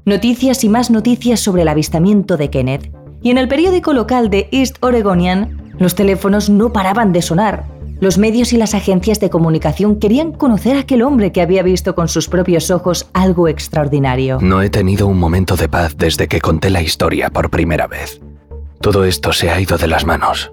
Noticias 0.04 0.64
y 0.64 0.68
más 0.68 0.90
noticias 0.90 1.40
sobre 1.40 1.62
el 1.62 1.68
avistamiento 1.68 2.36
de 2.36 2.50
Kenneth, 2.50 2.92
y 3.22 3.30
en 3.30 3.38
el 3.38 3.48
periódico 3.48 3.92
local 3.94 4.28
de 4.28 4.48
East 4.52 4.76
Oregonian, 4.80 5.72
los 5.78 5.94
teléfonos 5.94 6.50
no 6.50 6.72
paraban 6.72 7.12
de 7.12 7.22
sonar, 7.22 7.64
los 8.00 8.18
medios 8.18 8.52
y 8.52 8.56
las 8.56 8.74
agencias 8.74 9.20
de 9.20 9.30
comunicación 9.30 9.96
querían 9.96 10.32
conocer 10.32 10.76
a 10.76 10.80
aquel 10.80 11.02
hombre 11.02 11.32
que 11.32 11.42
había 11.42 11.62
visto 11.62 11.94
con 11.94 12.08
sus 12.08 12.28
propios 12.28 12.70
ojos 12.70 13.08
algo 13.12 13.46
extraordinario. 13.46 14.38
No 14.40 14.62
he 14.62 14.70
tenido 14.70 15.06
un 15.06 15.18
momento 15.18 15.56
de 15.56 15.68
paz 15.68 15.96
desde 15.96 16.26
que 16.26 16.40
conté 16.40 16.70
la 16.70 16.82
historia 16.82 17.30
por 17.30 17.50
primera 17.50 17.86
vez. 17.86 18.20
Todo 18.80 19.04
esto 19.04 19.32
se 19.32 19.50
ha 19.50 19.60
ido 19.60 19.76
de 19.76 19.86
las 19.86 20.06
manos. 20.06 20.52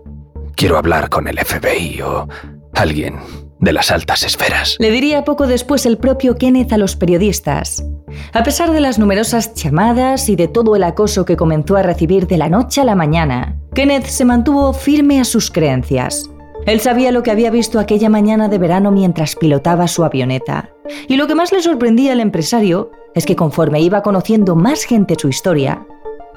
Quiero 0.56 0.78
hablar 0.78 1.10
con 1.10 1.28
el 1.28 1.40
FBI 1.40 2.02
o 2.02 2.28
alguien 2.74 3.16
de 3.60 3.74
las 3.74 3.92
altas 3.92 4.24
esferas. 4.24 4.76
Le 4.80 4.92
diría 4.92 5.24
poco 5.24 5.48
después 5.48 5.86
el 5.86 5.98
propio 5.98 6.36
Kenneth 6.36 6.74
a 6.74 6.78
los 6.78 6.96
periodistas. 6.96 7.84
A 8.34 8.44
pesar 8.44 8.72
de 8.72 8.82
las 8.82 9.00
numerosas 9.00 9.54
llamadas 9.56 10.30
y 10.30 10.36
de 10.36 10.48
todo 10.48 10.76
el 10.76 10.84
acoso 10.84 11.26
que 11.26 11.38
comenzó 11.38 11.78
a 11.78 11.84
recibir 11.84 12.28
de 12.28 12.38
la 12.38 12.50
noche 12.50 12.82
a 12.82 12.86
la 12.86 12.96
mañana, 12.96 13.58
Kenneth 13.74 14.06
se 14.06 14.26
mantuvo 14.26 14.74
firme 14.74 15.20
a 15.20 15.24
sus 15.24 15.50
creencias. 15.50 16.30
Él 16.68 16.82
sabía 16.82 17.14
lo 17.14 17.24
que 17.24 17.32
había 17.32 17.50
visto 17.50 17.80
aquella 17.80 18.10
mañana 18.10 18.50
de 18.50 18.58
verano 18.58 18.92
mientras 18.92 19.38
pilotaba 19.38 19.88
su 19.88 20.04
avioneta. 20.04 20.70
Y 21.08 21.16
lo 21.16 21.26
que 21.26 21.34
más 21.34 21.54
le 21.54 21.62
sorprendía 21.62 22.12
al 22.12 22.20
empresario 22.20 22.92
es 23.16 23.26
que 23.26 23.38
conforme 23.38 23.80
iba 23.80 24.04
conociendo 24.04 24.54
más 24.54 24.84
gente 24.84 25.16
su 25.18 25.30
historia, 25.30 25.88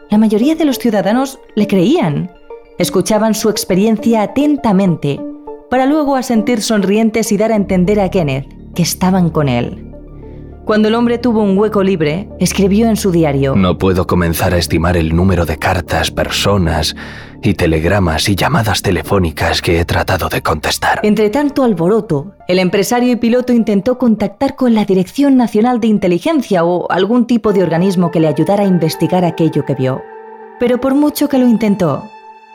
la 0.08 0.18
mayoría 0.18 0.54
de 0.54 0.64
los 0.64 0.78
ciudadanos 0.78 1.40
le 1.56 1.66
creían. 1.66 2.30
Escuchaban 2.78 3.34
su 3.34 3.50
experiencia 3.50 4.22
atentamente, 4.22 5.20
para 5.68 5.86
luego 5.86 6.14
asentir 6.14 6.62
sonrientes 6.62 7.32
y 7.32 7.36
dar 7.36 7.50
a 7.50 7.56
entender 7.56 7.98
a 7.98 8.08
Kenneth 8.08 8.46
que 8.72 8.82
estaban 8.82 9.30
con 9.30 9.48
él. 9.48 9.89
Cuando 10.64 10.88
el 10.88 10.94
hombre 10.94 11.18
tuvo 11.18 11.42
un 11.42 11.56
hueco 11.58 11.82
libre, 11.82 12.28
escribió 12.38 12.88
en 12.88 12.96
su 12.96 13.10
diario, 13.10 13.56
No 13.56 13.78
puedo 13.78 14.06
comenzar 14.06 14.54
a 14.54 14.58
estimar 14.58 14.96
el 14.96 15.16
número 15.16 15.46
de 15.46 15.58
cartas, 15.58 16.10
personas 16.10 16.94
y 17.42 17.54
telegramas 17.54 18.28
y 18.28 18.36
llamadas 18.36 18.82
telefónicas 18.82 19.62
que 19.62 19.80
he 19.80 19.84
tratado 19.84 20.28
de 20.28 20.42
contestar. 20.42 21.00
Entre 21.02 21.30
tanto 21.30 21.64
alboroto, 21.64 22.34
el 22.46 22.58
empresario 22.58 23.12
y 23.12 23.16
piloto 23.16 23.52
intentó 23.52 23.98
contactar 23.98 24.54
con 24.54 24.74
la 24.74 24.84
Dirección 24.84 25.36
Nacional 25.36 25.80
de 25.80 25.88
Inteligencia 25.88 26.64
o 26.64 26.90
algún 26.90 27.26
tipo 27.26 27.52
de 27.52 27.62
organismo 27.62 28.10
que 28.10 28.20
le 28.20 28.28
ayudara 28.28 28.64
a 28.64 28.66
investigar 28.66 29.24
aquello 29.24 29.64
que 29.64 29.74
vio. 29.74 30.02
Pero 30.60 30.80
por 30.80 30.94
mucho 30.94 31.28
que 31.28 31.38
lo 31.38 31.48
intentó, 31.48 32.04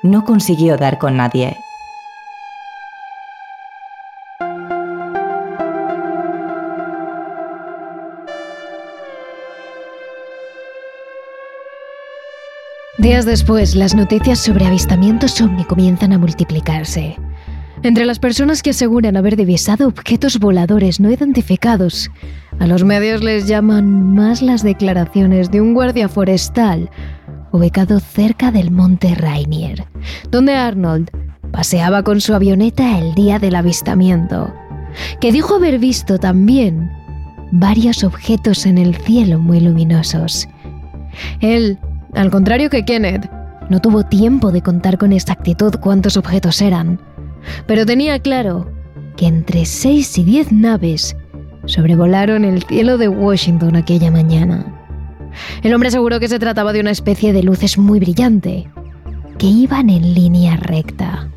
no 0.03 0.23
consiguió 0.23 0.77
dar 0.77 0.99
con 0.99 1.17
nadie. 1.17 1.57
Días 12.97 13.25
después, 13.25 13.75
las 13.75 13.93
noticias 13.93 14.39
sobre 14.39 14.65
avistamientos 14.65 15.41
ovni 15.41 15.65
comienzan 15.65 16.13
a 16.13 16.17
multiplicarse. 16.17 17.17
Entre 17.83 18.05
las 18.05 18.19
personas 18.19 18.63
que 18.63 18.69
aseguran 18.69 19.17
haber 19.17 19.35
divisado 19.35 19.87
objetos 19.87 20.39
voladores 20.39 21.01
no 21.01 21.11
identificados, 21.11 22.09
a 22.57 22.67
los 22.67 22.85
medios 22.85 23.21
les 23.21 23.47
llaman 23.47 24.15
más 24.15 24.41
las 24.41 24.63
declaraciones 24.63 25.51
de 25.51 25.59
un 25.59 25.73
guardia 25.73 26.07
forestal 26.07 26.89
ubicado 27.51 27.99
cerca 27.99 28.51
del 28.51 28.71
monte 28.71 29.13
Rainier, 29.13 29.85
donde 30.31 30.55
Arnold 30.55 31.09
paseaba 31.51 32.01
con 32.01 32.21
su 32.21 32.33
avioneta 32.33 32.97
el 32.97 33.13
día 33.13 33.39
del 33.39 33.55
avistamiento, 33.55 34.53
que 35.19 35.33
dijo 35.33 35.55
haber 35.55 35.79
visto 35.79 36.17
también 36.17 36.89
varios 37.51 38.05
objetos 38.05 38.65
en 38.65 38.77
el 38.77 38.95
cielo 38.95 39.37
muy 39.37 39.59
luminosos. 39.59 40.47
Él, 41.41 41.77
al 42.15 42.31
contrario 42.31 42.69
que 42.69 42.85
Kenneth, 42.85 43.29
no 43.69 43.79
tuvo 43.79 44.03
tiempo 44.03 44.51
de 44.51 44.61
contar 44.61 44.97
con 44.97 45.11
exactitud 45.11 45.75
cuántos 45.81 46.17
objetos 46.17 46.61
eran, 46.61 46.99
pero 47.67 47.85
tenía 47.85 48.19
claro 48.19 48.71
que 49.17 49.27
entre 49.27 49.65
6 49.65 50.17
y 50.19 50.23
10 50.23 50.51
naves 50.51 51.15
sobrevolaron 51.65 52.45
el 52.45 52.63
cielo 52.63 52.97
de 52.97 53.07
Washington 53.07 53.75
aquella 53.75 54.11
mañana. 54.11 54.65
El 55.63 55.73
hombre 55.73 55.89
aseguró 55.89 56.19
que 56.19 56.27
se 56.27 56.39
trataba 56.39 56.73
de 56.73 56.79
una 56.79 56.91
especie 56.91 57.33
de 57.33 57.43
luces 57.43 57.77
muy 57.77 57.99
brillante, 57.99 58.69
que 59.37 59.47
iban 59.47 59.89
en 59.89 60.13
línea 60.13 60.55
recta. 60.57 61.29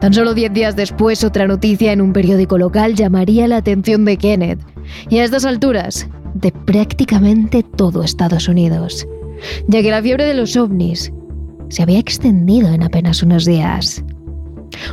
Tan 0.00 0.14
solo 0.14 0.34
diez 0.34 0.52
días 0.52 0.76
después, 0.76 1.24
otra 1.24 1.46
noticia 1.46 1.92
en 1.92 2.00
un 2.00 2.12
periódico 2.12 2.58
local 2.58 2.94
llamaría 2.94 3.46
la 3.48 3.58
atención 3.58 4.04
de 4.04 4.16
Kenneth, 4.16 4.60
y 5.08 5.18
a 5.18 5.24
estas 5.24 5.44
alturas, 5.44 6.08
de 6.34 6.50
prácticamente 6.50 7.62
todo 7.62 8.02
Estados 8.02 8.48
Unidos, 8.48 9.06
ya 9.68 9.82
que 9.82 9.90
la 9.90 10.02
fiebre 10.02 10.24
de 10.24 10.34
los 10.34 10.56
ovnis 10.56 11.12
se 11.68 11.82
había 11.82 11.98
extendido 11.98 12.68
en 12.68 12.82
apenas 12.82 13.22
unos 13.22 13.44
días. 13.44 14.04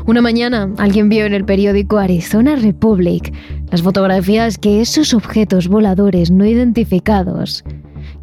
Una 0.05 0.21
mañana, 0.21 0.71
alguien 0.77 1.09
vio 1.09 1.25
en 1.25 1.33
el 1.33 1.45
periódico 1.45 1.97
Arizona 1.97 2.55
Republic 2.55 3.33
las 3.71 3.81
fotografías 3.81 4.57
que 4.57 4.81
esos 4.81 5.13
objetos 5.13 5.67
voladores 5.67 6.31
no 6.31 6.45
identificados 6.45 7.63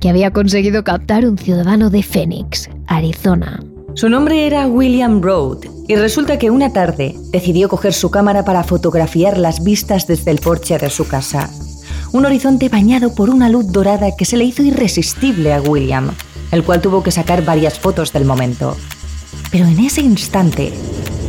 que 0.01 0.09
había 0.09 0.33
conseguido 0.33 0.85
captar 0.85 1.27
un 1.27 1.39
ciudadano 1.39 1.91
de 1.91 2.03
Phoenix, 2.03 2.71
Arizona. 2.87 3.61
Su 3.95 4.09
nombre 4.09 4.47
era 4.47 4.67
William 4.69 5.21
Road 5.21 5.59
y 5.89 5.97
resulta 5.97 6.39
que 6.39 6.51
una 6.51 6.73
tarde 6.73 7.17
decidió 7.33 7.69
coger 7.69 7.93
su 7.93 8.11
cámara 8.11 8.45
para 8.45 8.63
fotografiar 8.63 9.39
las 9.39 9.65
vistas 9.65 10.07
desde 10.07 10.31
el 10.31 10.39
porche 10.39 10.79
de 10.79 10.91
su 10.91 11.09
casa. 11.09 11.51
Un 12.11 12.25
horizonte 12.25 12.71
bañado 12.71 13.15
por 13.15 13.29
una 13.29 13.51
luz 13.51 13.71
dorada 13.71 14.17
que 14.17 14.25
se 14.25 14.39
le 14.39 14.45
hizo 14.45 14.63
irresistible 14.63 15.53
a 15.53 15.61
William, 15.61 16.11
el 16.51 16.65
cual 16.65 16.81
tuvo 16.81 17.03
que 17.03 17.11
sacar 17.11 17.45
varias 17.45 17.79
fotos 17.79 18.15
del 18.15 18.25
momento. 18.25 18.77
Pero 19.51 19.67
en 19.67 19.79
ese 19.81 20.01
instante, 20.01 20.73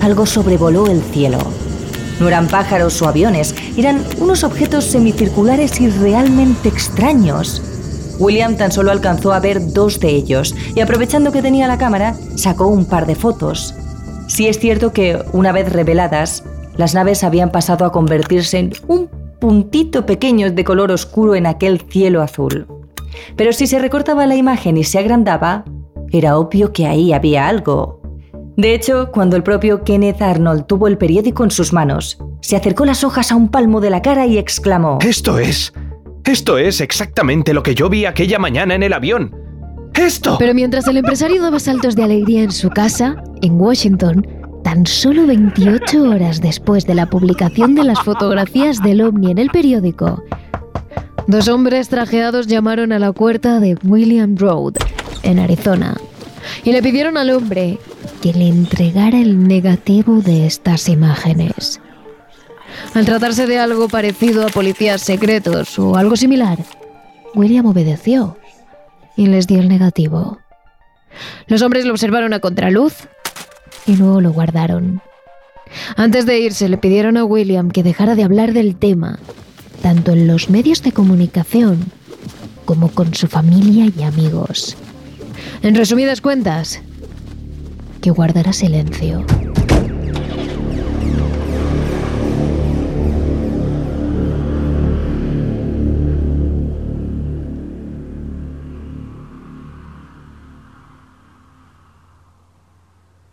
algo 0.01 0.25
sobrevoló 0.25 0.87
el 0.87 1.01
cielo. 1.01 1.39
No 2.21 2.27
eran 2.29 2.47
pájaros 2.47 3.01
o 3.01 3.09
aviones, 3.09 3.53
eran 3.77 4.03
unos 4.19 4.45
objetos 4.45 4.85
semicirculares 4.85 5.81
y 5.81 5.89
realmente 5.89 6.69
extraños. 6.69 7.61
William 8.17 8.55
tan 8.55 8.71
solo 8.71 8.91
alcanzó 8.91 9.33
a 9.33 9.39
ver 9.39 9.73
dos 9.73 9.99
de 9.99 10.09
ellos 10.09 10.55
y 10.75 10.79
aprovechando 10.79 11.33
que 11.33 11.41
tenía 11.41 11.67
la 11.67 11.77
cámara, 11.77 12.15
sacó 12.35 12.67
un 12.67 12.85
par 12.85 13.05
de 13.05 13.15
fotos. 13.15 13.75
Sí 14.27 14.47
es 14.47 14.59
cierto 14.59 14.93
que, 14.93 15.21
una 15.33 15.51
vez 15.51 15.71
reveladas, 15.71 16.43
las 16.77 16.93
naves 16.93 17.25
habían 17.25 17.51
pasado 17.51 17.85
a 17.85 17.91
convertirse 17.91 18.59
en 18.59 18.73
un 18.87 19.18
puntito 19.39 20.05
pequeño 20.05 20.51
de 20.51 20.63
color 20.63 20.91
oscuro 20.91 21.35
en 21.35 21.45
aquel 21.45 21.81
cielo 21.81 22.21
azul. 22.21 22.67
Pero 23.35 23.53
si 23.53 23.67
se 23.67 23.79
recortaba 23.79 24.25
la 24.25 24.35
imagen 24.35 24.77
y 24.77 24.83
se 24.83 24.99
agrandaba, 24.99 25.65
era 26.11 26.37
obvio 26.37 26.71
que 26.73 26.87
ahí 26.87 27.13
había 27.13 27.47
algo, 27.47 27.99
de 28.59 28.73
hecho, 28.73 29.09
cuando 29.13 29.37
el 29.37 29.43
propio 29.43 29.85
Kenneth 29.85 30.21
Arnold 30.21 30.65
tuvo 30.65 30.89
el 30.89 30.97
periódico 30.97 31.45
en 31.45 31.49
sus 31.49 31.71
manos, 31.71 32.17
se 32.41 32.57
acercó 32.57 32.83
las 32.83 33.05
hojas 33.05 33.31
a 33.31 33.37
un 33.37 33.47
palmo 33.47 33.79
de 33.79 33.89
la 33.89 34.01
cara 34.01 34.25
y 34.25 34.37
exclamó: 34.37 34.99
Esto 35.01 35.39
es. 35.39 35.71
Esto 36.25 36.57
es 36.57 36.81
exactamente 36.81 37.53
lo 37.53 37.63
que 37.63 37.73
yo 37.73 37.87
vi 37.87 38.03
aquella 38.03 38.37
mañana 38.37 38.75
en 38.75 38.83
el 38.83 38.91
avión. 38.91 39.33
¡Esto! 39.93 40.35
Pero 40.37 40.53
mientras 40.53 40.85
el 40.89 40.97
empresario 40.97 41.41
daba 41.41 41.57
saltos 41.57 41.95
de 41.95 42.03
alegría 42.03 42.43
en 42.43 42.51
su 42.51 42.69
casa, 42.69 43.23
en 43.41 43.61
Washington, 43.61 44.27
tan 44.63 44.85
solo 44.85 45.25
28 45.25 46.03
horas 46.03 46.41
después 46.41 46.85
de 46.85 46.95
la 46.95 47.09
publicación 47.09 47.75
de 47.75 47.83
las 47.83 48.01
fotografías 48.01 48.81
del 48.81 49.01
ovni 49.01 49.31
en 49.31 49.37
el 49.37 49.49
periódico, 49.49 50.23
dos 51.27 51.47
hombres 51.47 51.89
trajeados 51.89 52.47
llamaron 52.47 52.91
a 52.91 52.99
la 52.99 53.11
puerta 53.11 53.59
de 53.59 53.77
William 53.83 54.35
Road, 54.37 54.73
en 55.23 55.39
Arizona, 55.39 55.97
y 56.63 56.71
le 56.71 56.81
pidieron 56.81 57.17
al 57.17 57.29
hombre 57.29 57.77
que 58.21 58.33
le 58.33 58.47
entregara 58.47 59.19
el 59.19 59.47
negativo 59.47 60.21
de 60.21 60.45
estas 60.45 60.89
imágenes. 60.89 61.81
Al 62.93 63.05
tratarse 63.05 63.47
de 63.47 63.59
algo 63.59 63.87
parecido 63.87 64.45
a 64.45 64.49
policías 64.49 65.01
secretos 65.01 65.77
o 65.79 65.95
algo 65.95 66.15
similar, 66.15 66.57
William 67.35 67.65
obedeció 67.65 68.37
y 69.15 69.27
les 69.27 69.47
dio 69.47 69.59
el 69.59 69.69
negativo. 69.69 70.39
Los 71.47 71.61
hombres 71.61 71.85
lo 71.85 71.91
observaron 71.91 72.33
a 72.33 72.39
contraluz 72.39 73.07
y 73.89 73.95
luego 73.95 74.21
lo 74.21 74.31
guardaron. 74.31 75.01
Antes 75.95 76.25
de 76.25 76.39
irse 76.39 76.69
le 76.69 76.77
pidieron 76.77 77.17
a 77.17 77.25
William 77.25 77.71
que 77.71 77.83
dejara 77.83 78.15
de 78.15 78.23
hablar 78.23 78.53
del 78.53 78.75
tema, 78.75 79.19
tanto 79.81 80.11
en 80.11 80.27
los 80.27 80.49
medios 80.49 80.83
de 80.83 80.91
comunicación 80.91 81.79
como 82.65 82.89
con 82.89 83.15
su 83.15 83.27
familia 83.27 83.91
y 83.97 84.03
amigos. 84.03 84.77
En 85.63 85.73
resumidas 85.73 86.21
cuentas, 86.21 86.81
que 88.01 88.11
guardará 88.11 88.53
silencio. 88.53 89.25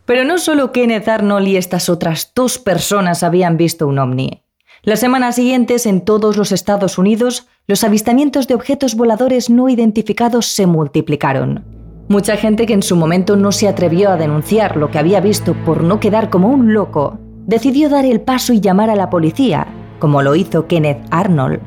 Pero 0.07 0.25
no 0.25 0.39
solo 0.39 0.73
Kenneth 0.73 1.09
Arnold 1.09 1.49
y 1.49 1.57
estas 1.57 1.89
otras 1.89 2.33
dos 2.35 2.59
personas 2.59 3.23
habían 3.23 3.57
visto 3.57 3.87
un 3.87 3.99
ovni. 3.99 4.43
Las 4.83 5.01
semanas 5.01 5.35
siguientes, 5.35 5.85
en 5.85 6.01
todos 6.01 6.37
los 6.37 6.53
Estados 6.53 6.97
Unidos, 6.97 7.49
los 7.67 7.83
avistamientos 7.83 8.47
de 8.47 8.55
objetos 8.55 8.95
voladores 8.95 9.51
no 9.51 9.69
identificados 9.69 10.47
se 10.47 10.67
multiplicaron. 10.67 11.65
Mucha 12.09 12.37
gente 12.37 12.67
que 12.67 12.75
en 12.75 12.85
su 12.85 12.95
momento 12.95 13.35
no 13.35 13.51
se 13.51 13.67
atrevió 13.67 14.11
a 14.11 14.17
denunciar 14.17 14.77
lo 14.77 14.93
que 14.93 15.01
había 15.01 15.21
visto 15.21 15.55
por 15.65 15.83
no 15.83 15.99
quedar 15.99 16.31
como 16.31 16.49
un 16.49 16.73
loco, 16.73 17.19
decidió 17.47 17.89
dar 17.89 18.05
el 18.05 18.21
paso 18.21 18.53
y 18.53 18.61
llamar 18.61 18.91
a 18.91 18.97
la 18.97 19.11
policía, 19.11 19.67
como 19.99 20.23
lo 20.23 20.37
hizo 20.37 20.69
Kenneth 20.69 21.05
Arnold. 21.11 21.61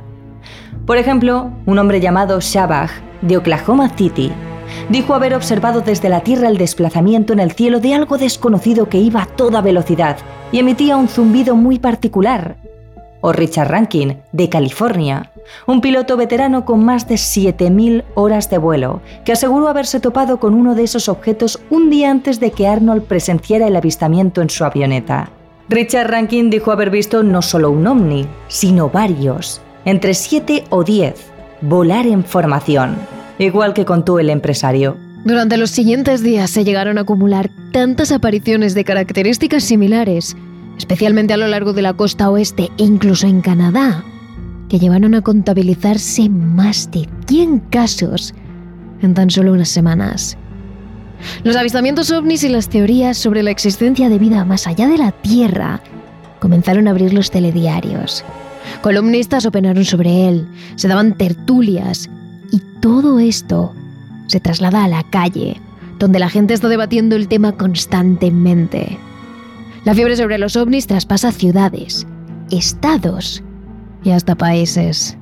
Por 0.85 0.97
ejemplo, 0.97 1.51
un 1.65 1.77
hombre 1.77 1.99
llamado 1.99 2.39
Shabach, 2.39 2.91
de 3.21 3.35
Oklahoma 3.35 3.89
City, 3.97 4.31
dijo 4.89 5.13
haber 5.13 5.33
observado 5.35 5.81
desde 5.81 6.09
la 6.09 6.21
Tierra 6.21 6.47
el 6.47 6.57
desplazamiento 6.57 7.33
en 7.33 7.39
el 7.39 7.51
cielo 7.51 7.79
de 7.79 7.93
algo 7.93 8.17
desconocido 8.17 8.89
que 8.89 8.97
iba 8.97 9.23
a 9.23 9.25
toda 9.25 9.61
velocidad 9.61 10.17
y 10.51 10.59
emitía 10.59 10.97
un 10.97 11.07
zumbido 11.07 11.55
muy 11.55 11.79
particular. 11.79 12.55
O 13.21 13.33
Richard 13.33 13.69
Rankin, 13.69 14.17
de 14.31 14.49
California, 14.49 15.31
un 15.65 15.81
piloto 15.81 16.15
veterano 16.15 16.65
con 16.65 16.83
más 16.85 17.07
de 17.07 17.15
7.000 17.15 18.03
horas 18.15 18.49
de 18.49 18.57
vuelo, 18.57 19.01
que 19.25 19.33
aseguró 19.33 19.67
haberse 19.67 19.99
topado 19.99 20.39
con 20.39 20.53
uno 20.53 20.75
de 20.75 20.83
esos 20.83 21.09
objetos 21.09 21.59
un 21.69 21.89
día 21.89 22.11
antes 22.11 22.39
de 22.39 22.51
que 22.51 22.67
Arnold 22.67 23.03
presenciara 23.03 23.67
el 23.67 23.75
avistamiento 23.75 24.41
en 24.41 24.49
su 24.49 24.63
avioneta. 24.63 25.31
Richard 25.67 26.09
Rankin 26.09 26.49
dijo 26.49 26.71
haber 26.71 26.89
visto 26.89 27.21
no 27.21 27.41
solo 27.41 27.69
un 27.71 27.85
ovni, 27.85 28.25
sino 28.47 28.89
varios, 28.89 29.61
entre 29.85 30.13
7 30.13 30.63
o 30.69 30.83
10, 30.83 31.31
volar 31.61 32.07
en 32.07 32.23
formación, 32.23 32.95
igual 33.39 33.73
que 33.73 33.85
contó 33.85 34.19
el 34.19 34.29
empresario. 34.29 34.97
Durante 35.25 35.57
los 35.57 35.71
siguientes 35.71 36.23
días 36.23 36.49
se 36.49 36.63
llegaron 36.63 36.97
a 36.97 37.01
acumular 37.01 37.49
tantas 37.71 38.11
apariciones 38.11 38.73
de 38.73 38.85
características 38.85 39.63
similares, 39.63 40.35
especialmente 40.77 41.33
a 41.33 41.37
lo 41.37 41.47
largo 41.47 41.73
de 41.73 41.81
la 41.81 41.93
costa 41.93 42.29
oeste 42.29 42.69
e 42.77 42.83
incluso 42.83 43.27
en 43.27 43.41
Canadá, 43.41 44.03
que 44.69 44.79
llevaron 44.79 45.15
a 45.15 45.21
contabilizarse 45.21 46.29
más 46.29 46.89
de 46.91 47.09
100 47.27 47.59
casos 47.69 48.33
en 49.01 49.13
tan 49.13 49.29
solo 49.29 49.53
unas 49.53 49.69
semanas. 49.69 50.37
Los 51.43 51.57
avistamientos 51.57 52.11
ovnis 52.11 52.43
y 52.43 52.49
las 52.49 52.69
teorías 52.69 53.17
sobre 53.17 53.43
la 53.43 53.51
existencia 53.51 54.07
de 54.07 54.19
vida 54.19 54.45
más 54.45 54.67
allá 54.67 54.87
de 54.87 54.97
la 54.97 55.11
Tierra 55.11 55.81
comenzaron 56.39 56.87
a 56.87 56.91
abrir 56.91 57.13
los 57.13 57.29
telediarios. 57.29 58.23
Columnistas 58.81 59.45
opinaron 59.45 59.83
sobre 59.83 60.29
él, 60.29 60.47
se 60.75 60.87
daban 60.87 61.17
tertulias 61.17 62.09
y 62.51 62.61
todo 62.81 63.19
esto 63.19 63.73
se 64.27 64.39
traslada 64.39 64.83
a 64.83 64.87
la 64.87 65.03
calle, 65.09 65.59
donde 65.97 66.19
la 66.19 66.29
gente 66.29 66.53
está 66.53 66.67
debatiendo 66.67 67.15
el 67.15 67.27
tema 67.27 67.53
constantemente. 67.53 68.97
La 69.85 69.95
fiebre 69.95 70.15
sobre 70.15 70.37
los 70.37 70.55
ovnis 70.55 70.87
traspasa 70.87 71.31
ciudades, 71.31 72.05
estados 72.51 73.43
y 74.03 74.11
hasta 74.11 74.35
países. 74.35 75.17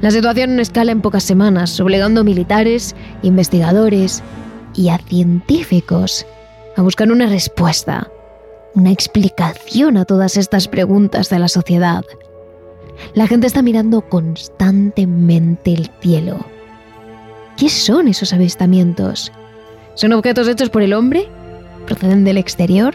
La 0.00 0.10
situación 0.10 0.58
escala 0.58 0.92
en 0.92 1.02
pocas 1.02 1.24
semanas, 1.24 1.78
obligando 1.80 2.22
a 2.22 2.24
militares, 2.24 2.96
investigadores 3.22 4.22
y 4.74 4.88
a 4.88 4.98
científicos 4.98 6.26
a 6.76 6.82
buscar 6.82 7.10
una 7.10 7.26
respuesta 7.26 8.08
una 8.76 8.92
explicación 8.92 9.96
a 9.96 10.04
todas 10.04 10.36
estas 10.36 10.68
preguntas 10.68 11.30
de 11.30 11.38
la 11.38 11.48
sociedad. 11.48 12.04
La 13.14 13.26
gente 13.26 13.46
está 13.46 13.62
mirando 13.62 14.02
constantemente 14.02 15.72
el 15.72 15.90
cielo. 16.00 16.38
¿Qué 17.56 17.68
son 17.68 18.08
esos 18.08 18.32
avistamientos? 18.32 19.32
¿Son 19.94 20.12
objetos 20.12 20.48
hechos 20.48 20.68
por 20.68 20.82
el 20.82 20.92
hombre? 20.92 21.28
¿Proceden 21.86 22.24
del 22.24 22.36
exterior? 22.36 22.94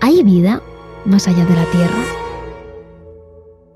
¿Hay 0.00 0.22
vida 0.22 0.62
más 1.04 1.26
allá 1.28 1.44
de 1.46 1.54
la 1.54 1.64
Tierra? 1.66 2.04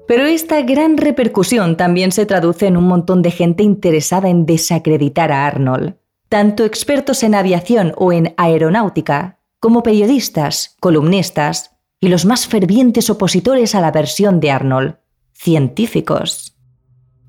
Pero 0.07 0.24
esta 0.24 0.61
gran 0.62 0.96
repercusión 0.96 1.77
también 1.77 2.12
se 2.12 2.27
traduce 2.27 2.66
en 2.66 2.77
un 2.77 2.85
montón 2.85 3.22
de 3.22 3.31
gente 3.31 3.62
interesada 3.62 4.29
en 4.29 4.46
desacreditar 4.46 5.33
a 5.33 5.46
Arnold, 5.46 5.96
tanto 6.29 6.64
expertos 6.64 7.22
en 7.22 7.35
aviación 7.35 7.92
o 7.96 8.12
en 8.12 8.35
aeronáutica, 8.37 9.38
como 9.61 9.83
periodistas, 9.83 10.77
columnistas 10.81 11.77
y 12.00 12.08
los 12.08 12.24
más 12.24 12.46
fervientes 12.46 13.11
opositores 13.11 13.74
a 13.74 13.80
la 13.80 13.90
versión 13.90 14.40
de 14.40 14.50
Arnold, 14.50 14.96
científicos. 15.32 16.56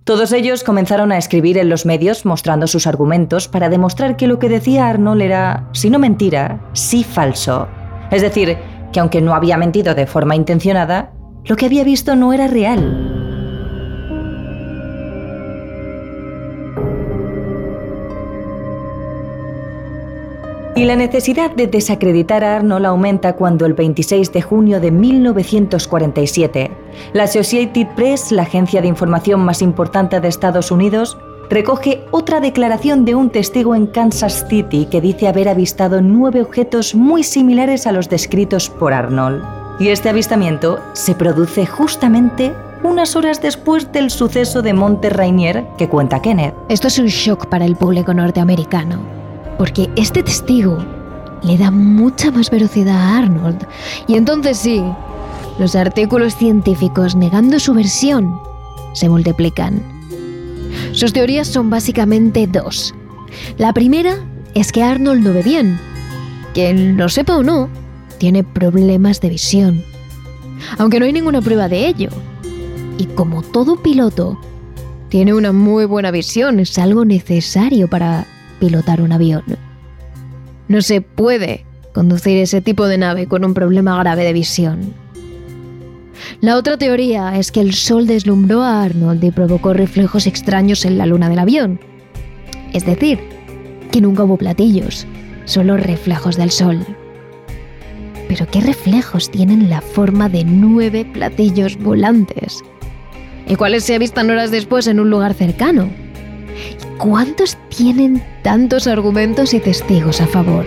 Todos 0.03 0.31
ellos 0.31 0.63
comenzaron 0.63 1.11
a 1.11 1.17
escribir 1.17 1.57
en 1.57 1.69
los 1.69 1.85
medios 1.85 2.25
mostrando 2.25 2.67
sus 2.67 2.87
argumentos 2.87 3.47
para 3.47 3.69
demostrar 3.69 4.15
que 4.15 4.27
lo 4.27 4.39
que 4.39 4.49
decía 4.49 4.87
Arnold 4.87 5.21
era, 5.21 5.69
si 5.73 5.89
no 5.89 5.99
mentira, 5.99 6.69
sí 6.73 7.03
falso. 7.03 7.67
Es 8.09 8.21
decir, 8.21 8.57
que 8.91 8.99
aunque 8.99 9.21
no 9.21 9.35
había 9.35 9.57
mentido 9.57 9.93
de 9.93 10.07
forma 10.07 10.35
intencionada, 10.35 11.13
lo 11.45 11.55
que 11.55 11.65
había 11.65 11.83
visto 11.83 12.15
no 12.15 12.33
era 12.33 12.47
real. 12.47 13.18
Y 20.79 20.85
la 20.85 20.95
necesidad 20.95 21.51
de 21.51 21.67
desacreditar 21.67 22.41
a 22.45 22.55
Arnold 22.55 22.85
aumenta 22.85 23.35
cuando 23.35 23.65
el 23.65 23.73
26 23.73 24.31
de 24.31 24.41
junio 24.41 24.79
de 24.79 24.91
1947, 24.91 26.71
la 27.11 27.23
Associated 27.23 27.85
Press, 27.97 28.31
la 28.31 28.43
agencia 28.43 28.81
de 28.81 28.87
información 28.87 29.41
más 29.41 29.61
importante 29.61 30.21
de 30.21 30.29
Estados 30.29 30.71
Unidos, 30.71 31.17
recoge 31.49 32.05
otra 32.11 32.39
declaración 32.39 33.03
de 33.03 33.13
un 33.13 33.29
testigo 33.29 33.75
en 33.75 33.87
Kansas 33.87 34.45
City 34.47 34.87
que 34.89 35.01
dice 35.01 35.27
haber 35.27 35.49
avistado 35.49 35.99
nueve 35.99 36.41
objetos 36.41 36.95
muy 36.95 37.23
similares 37.23 37.85
a 37.85 37.91
los 37.91 38.07
descritos 38.07 38.69
por 38.69 38.93
Arnold. 38.93 39.43
Y 39.81 39.89
este 39.89 40.07
avistamiento 40.07 40.79
se 40.93 41.13
produce 41.13 41.65
justamente 41.65 42.53
unas 42.83 43.17
horas 43.17 43.41
después 43.41 43.91
del 43.91 44.09
suceso 44.09 44.61
de 44.61 44.71
Monte 44.71 45.09
Rainier 45.09 45.65
que 45.77 45.89
cuenta 45.89 46.21
Kenneth. 46.21 46.55
Esto 46.69 46.87
es 46.87 46.99
un 46.99 47.07
shock 47.07 47.47
para 47.47 47.65
el 47.65 47.75
público 47.75 48.13
norteamericano 48.13 49.18
porque 49.59 49.89
este 49.97 50.23
testigo 50.23 50.77
le 51.43 51.57
da 51.57 51.69
mucha 51.69 52.31
más 52.31 52.49
velocidad 52.49 52.95
a 52.95 53.17
Arnold. 53.17 53.67
Y 54.07 54.15
entonces 54.15 54.57
sí, 54.57 54.81
los 55.59 55.75
artículos 55.75 56.33
científicos 56.37 57.13
negando 57.13 57.59
su 57.59 57.73
versión 57.73 58.39
se 58.93 59.09
multiplican. 59.09 59.83
Sus 60.93 61.11
teorías 61.11 61.49
son 61.49 61.69
básicamente 61.69 62.47
dos. 62.47 62.95
La 63.57 63.73
primera 63.73 64.15
es 64.55 64.71
que 64.71 64.81
Arnold 64.81 65.23
no 65.23 65.33
ve 65.33 65.43
bien. 65.43 65.77
Él 66.55 66.95
lo 66.95 67.09
sepa 67.09 67.35
o 67.35 67.43
no, 67.43 67.69
tiene 68.17 68.45
problemas 68.45 69.19
de 69.19 69.29
visión. 69.29 69.83
Aunque 70.77 71.01
no 71.01 71.05
hay 71.05 71.11
ninguna 71.11 71.41
prueba 71.41 71.67
de 71.67 71.85
ello. 71.85 72.09
Y 72.97 73.07
como 73.07 73.41
todo 73.41 73.75
piloto, 73.75 74.39
tiene 75.09 75.33
una 75.33 75.51
muy 75.51 75.83
buena 75.83 76.11
visión, 76.11 76.61
es 76.61 76.77
algo 76.77 77.03
necesario 77.03 77.89
para 77.89 78.25
pilotar 78.59 79.01
un 79.01 79.11
avión. 79.11 79.43
No 80.67 80.81
se 80.81 81.01
puede 81.01 81.65
conducir 81.93 82.37
ese 82.37 82.61
tipo 82.61 82.87
de 82.87 82.97
nave 82.97 83.27
con 83.27 83.43
un 83.43 83.53
problema 83.53 83.97
grave 83.99 84.23
de 84.23 84.33
visión. 84.33 84.93
La 86.41 86.55
otra 86.55 86.77
teoría 86.77 87.37
es 87.37 87.51
que 87.51 87.61
el 87.61 87.73
sol 87.73 88.07
deslumbró 88.07 88.61
a 88.61 88.83
Arnold 88.83 89.23
y 89.23 89.31
provocó 89.31 89.73
reflejos 89.73 90.27
extraños 90.27 90.85
en 90.85 90.97
la 90.97 91.05
luna 91.05 91.29
del 91.29 91.39
avión. 91.39 91.79
Es 92.73 92.85
decir, 92.85 93.19
que 93.91 94.01
nunca 94.01 94.23
hubo 94.23 94.37
platillos, 94.37 95.07
solo 95.45 95.77
reflejos 95.77 96.37
del 96.37 96.51
sol. 96.51 96.85
Pero 98.27 98.45
¿qué 98.51 98.61
reflejos 98.61 99.31
tienen 99.31 99.69
la 99.69 99.81
forma 99.81 100.29
de 100.29 100.43
nueve 100.43 101.03
platillos 101.03 101.77
volantes? 101.77 102.63
¿Y 103.47 103.55
cuáles 103.55 103.83
se 103.83 103.95
avistan 103.95 104.29
horas 104.29 104.51
después 104.51 104.85
en 104.85 104.99
un 104.99 105.09
lugar 105.09 105.33
cercano? 105.33 105.89
¿Cuántos 106.99 107.57
tienen 107.69 108.21
tantos 108.43 108.85
argumentos 108.85 109.53
y 109.53 109.61
testigos 109.61 110.19
a 110.19 110.27
favor? 110.27 110.65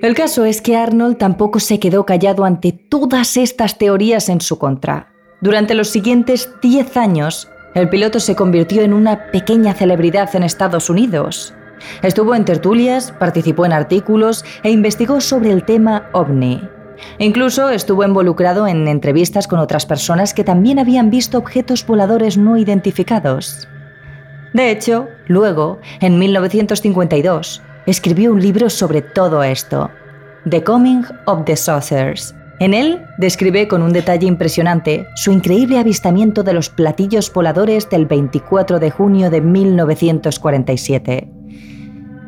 El 0.00 0.14
caso 0.14 0.46
es 0.46 0.62
que 0.62 0.74
Arnold 0.74 1.18
tampoco 1.18 1.60
se 1.60 1.78
quedó 1.78 2.06
callado 2.06 2.46
ante 2.46 2.72
todas 2.72 3.36
estas 3.36 3.76
teorías 3.76 4.30
en 4.30 4.40
su 4.40 4.58
contra. 4.58 5.12
Durante 5.42 5.74
los 5.74 5.90
siguientes 5.90 6.48
10 6.62 6.96
años, 6.96 7.50
el 7.74 7.90
piloto 7.90 8.20
se 8.20 8.34
convirtió 8.34 8.80
en 8.80 8.94
una 8.94 9.30
pequeña 9.30 9.74
celebridad 9.74 10.34
en 10.34 10.44
Estados 10.44 10.88
Unidos. 10.88 11.52
Estuvo 12.02 12.34
en 12.34 12.46
tertulias, 12.46 13.12
participó 13.12 13.66
en 13.66 13.74
artículos 13.74 14.46
e 14.62 14.70
investigó 14.70 15.20
sobre 15.20 15.52
el 15.52 15.64
tema 15.64 16.08
ovni. 16.14 16.62
Incluso 17.18 17.70
estuvo 17.70 18.04
involucrado 18.04 18.66
en 18.66 18.88
entrevistas 18.88 19.46
con 19.46 19.58
otras 19.58 19.86
personas 19.86 20.34
que 20.34 20.44
también 20.44 20.78
habían 20.78 21.10
visto 21.10 21.38
objetos 21.38 21.86
voladores 21.86 22.36
no 22.36 22.56
identificados. 22.56 23.68
De 24.52 24.70
hecho, 24.70 25.08
luego, 25.26 25.78
en 26.00 26.18
1952, 26.18 27.62
escribió 27.86 28.32
un 28.32 28.40
libro 28.40 28.70
sobre 28.70 29.02
todo 29.02 29.42
esto, 29.42 29.90
The 30.48 30.62
Coming 30.64 31.04
of 31.26 31.44
the 31.44 31.56
Saucers. 31.56 32.34
En 32.60 32.74
él 32.74 33.04
describe 33.18 33.68
con 33.68 33.82
un 33.82 33.92
detalle 33.92 34.26
impresionante 34.26 35.06
su 35.14 35.30
increíble 35.30 35.78
avistamiento 35.78 36.42
de 36.42 36.54
los 36.54 36.70
platillos 36.70 37.32
voladores 37.32 37.88
del 37.88 38.06
24 38.06 38.80
de 38.80 38.90
junio 38.90 39.30
de 39.30 39.40
1947 39.40 41.30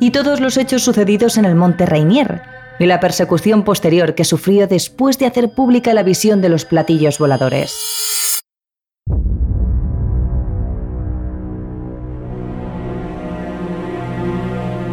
y 0.01 0.11
todos 0.13 0.41
los 0.41 0.57
hechos 0.57 0.83
sucedidos 0.83 1.37
en 1.37 1.45
el 1.45 1.55
Monte 1.55 1.85
Rainier, 1.85 2.43
y 2.81 2.87
la 2.87 2.99
persecución 2.99 3.63
posterior 3.63 4.15
que 4.15 4.25
sufrió 4.25 4.67
después 4.67 5.19
de 5.19 5.27
hacer 5.27 5.55
pública 5.55 5.93
la 5.93 6.03
visión 6.03 6.41
de 6.41 6.49
los 6.49 6.65
platillos 6.65 7.19
voladores. 7.19 8.43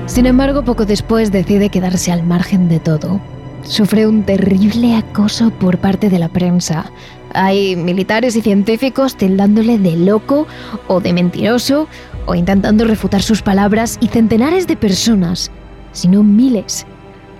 Sin 0.06 0.26
embargo, 0.26 0.63
poco 0.63 0.86
después 0.86 1.32
decide 1.32 1.69
quedarse 1.69 2.12
al 2.12 2.23
margen 2.23 2.67
de 2.67 2.80
todo. 2.80 3.21
Sufre 3.63 4.06
un 4.06 4.23
terrible 4.23 4.95
acoso 4.95 5.52
por 5.52 5.78
parte 5.78 6.10
de 6.10 6.19
la 6.19 6.28
prensa. 6.28 6.91
Hay 7.34 7.76
militares 7.76 8.36
y 8.36 8.41
científicos 8.41 9.15
tildándole 9.15 9.78
de 9.78 9.95
loco 9.95 10.45
o 10.88 11.00
de 11.00 11.13
mentiroso 11.13 11.88
o 12.26 12.36
intentando 12.36 12.84
refutar 12.84 13.21
sus 13.21 13.41
palabras 13.41 13.97
y 14.02 14.08
centenares 14.08 14.67
de 14.67 14.76
personas, 14.76 15.52
si 15.93 16.08
no 16.10 16.23
miles, 16.23 16.86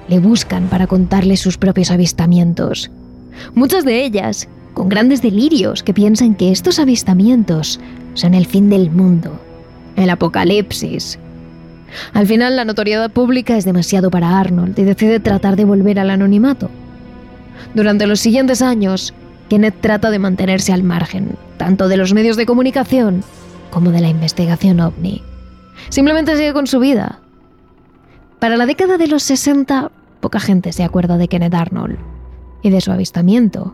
le 0.08 0.20
buscan 0.20 0.68
para 0.68 0.88
contarle 0.88 1.38
sus 1.38 1.58
propios 1.58 1.92
avistamientos. 1.92 2.90
Muchas 3.54 3.86
de 3.86 4.04
ellas 4.04 4.48
con 4.74 4.90
grandes 4.90 5.22
delirios 5.22 5.84
que 5.84 5.94
piensan 5.94 6.36
que 6.36 6.52
estos 6.52 6.80
avistamientos 6.80 7.80
son 8.14 8.34
el 8.34 8.46
fin 8.46 8.70
del 8.70 8.92
mundo, 8.92 9.40
el 9.96 10.10
apocalipsis. 10.10 11.20
Al 12.14 12.28
final 12.28 12.56
la 12.56 12.66
notoriedad 12.66 13.12
pública 13.12 13.58
es 13.58 13.66
demasiado 13.66 14.12
para 14.12 14.40
Arnold 14.40 14.78
y 14.78 14.84
decide 14.84 15.20
tratar 15.20 15.56
de 15.56 15.66
volver 15.66 16.00
al 16.00 16.10
anonimato. 16.10 16.70
Durante 17.74 18.08
los 18.08 18.20
siguientes 18.20 18.62
años, 18.62 19.14
Kenneth 19.50 19.82
trata 19.82 20.10
de 20.12 20.20
mantenerse 20.20 20.74
al 20.74 20.84
margen, 20.84 21.38
tanto 21.58 21.88
de 21.88 21.98
los 21.98 22.14
medios 22.14 22.38
de 22.38 22.46
comunicación 22.46 23.24
como 23.72 23.92
de 23.92 24.02
la 24.02 24.10
investigación 24.10 24.80
ovni. 24.80 25.22
Simplemente 25.90 26.36
sigue 26.36 26.54
con 26.54 26.68
su 26.68 26.80
vida, 26.80 27.20
para 28.40 28.58
la 28.58 28.68
década 28.68 29.00
de 29.00 29.08
los 29.08 29.24
60, 29.24 29.92
poca 30.20 30.40
gente 30.40 30.74
se 30.74 30.84
acuerda 30.84 31.18
de 31.18 31.28
Kenneth 31.28 31.54
Arnold 31.54 31.98
y 32.62 32.70
de 32.70 32.82
su 32.82 32.92
avistamiento. 32.92 33.74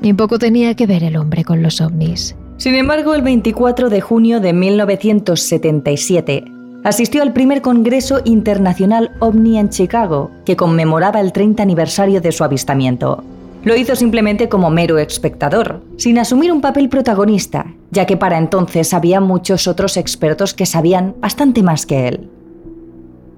Ni 0.00 0.12
poco 0.12 0.38
tenía 0.38 0.74
que 0.74 0.86
ver 0.86 1.04
el 1.04 1.16
hombre 1.16 1.44
con 1.44 1.62
los 1.62 1.80
ovnis. 1.80 2.36
Sin 2.56 2.74
embargo, 2.74 3.14
el 3.14 3.22
24 3.22 3.90
de 3.90 4.00
junio 4.00 4.40
de 4.40 4.52
1977, 4.52 6.44
asistió 6.84 7.22
al 7.22 7.32
primer 7.32 7.62
Congreso 7.62 8.20
Internacional 8.24 9.12
OVNI 9.18 9.58
en 9.58 9.70
Chicago, 9.70 10.30
que 10.44 10.56
conmemoraba 10.56 11.20
el 11.20 11.32
30 11.32 11.62
aniversario 11.62 12.20
de 12.20 12.30
su 12.30 12.44
avistamiento. 12.44 13.24
Lo 13.64 13.74
hizo 13.74 13.96
simplemente 13.96 14.50
como 14.50 14.68
mero 14.68 14.98
espectador, 14.98 15.80
sin 15.96 16.18
asumir 16.18 16.52
un 16.52 16.60
papel 16.60 16.90
protagonista, 16.90 17.66
ya 17.90 18.04
que 18.04 18.18
para 18.18 18.36
entonces 18.36 18.92
había 18.92 19.20
muchos 19.20 19.66
otros 19.66 19.96
expertos 19.96 20.52
que 20.52 20.66
sabían 20.66 21.14
bastante 21.18 21.62
más 21.62 21.86
que 21.86 22.08
él. 22.08 22.28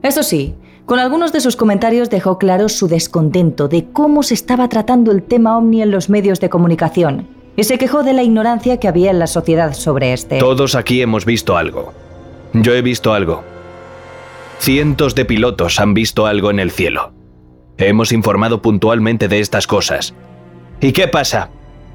Eso 0.02 0.24
sí, 0.24 0.56
con 0.86 1.00
algunos 1.00 1.32
de 1.32 1.40
sus 1.40 1.56
comentarios 1.56 2.10
dejó 2.10 2.38
claro 2.38 2.68
su 2.68 2.86
descontento 2.86 3.66
de 3.66 3.86
cómo 3.92 4.22
se 4.22 4.34
estaba 4.34 4.68
tratando 4.68 5.10
el 5.10 5.22
tema 5.22 5.58
ovni 5.58 5.82
en 5.82 5.90
los 5.90 6.08
medios 6.08 6.38
de 6.38 6.48
comunicación 6.48 7.26
y 7.56 7.64
se 7.64 7.76
quejó 7.76 8.04
de 8.04 8.12
la 8.12 8.22
ignorancia 8.22 8.78
que 8.78 8.86
había 8.86 9.10
en 9.10 9.18
la 9.18 9.26
sociedad 9.26 9.74
sobre 9.74 10.12
este. 10.12 10.38
Todos 10.38 10.76
aquí 10.76 11.02
hemos 11.02 11.24
visto 11.24 11.56
algo. 11.56 11.92
Yo 12.52 12.72
he 12.74 12.82
visto 12.82 13.12
algo. 13.12 13.42
Cientos 14.60 15.14
de 15.16 15.24
pilotos 15.24 15.80
han 15.80 15.92
visto 15.92 16.26
algo 16.26 16.50
en 16.50 16.60
el 16.60 16.70
cielo. 16.70 17.12
Hemos 17.78 18.12
informado 18.12 18.62
puntualmente 18.62 19.26
de 19.28 19.40
estas 19.40 19.66
cosas. 19.66 20.14
¿Y 20.80 20.92
qué 20.92 21.08
pasa? 21.08 21.50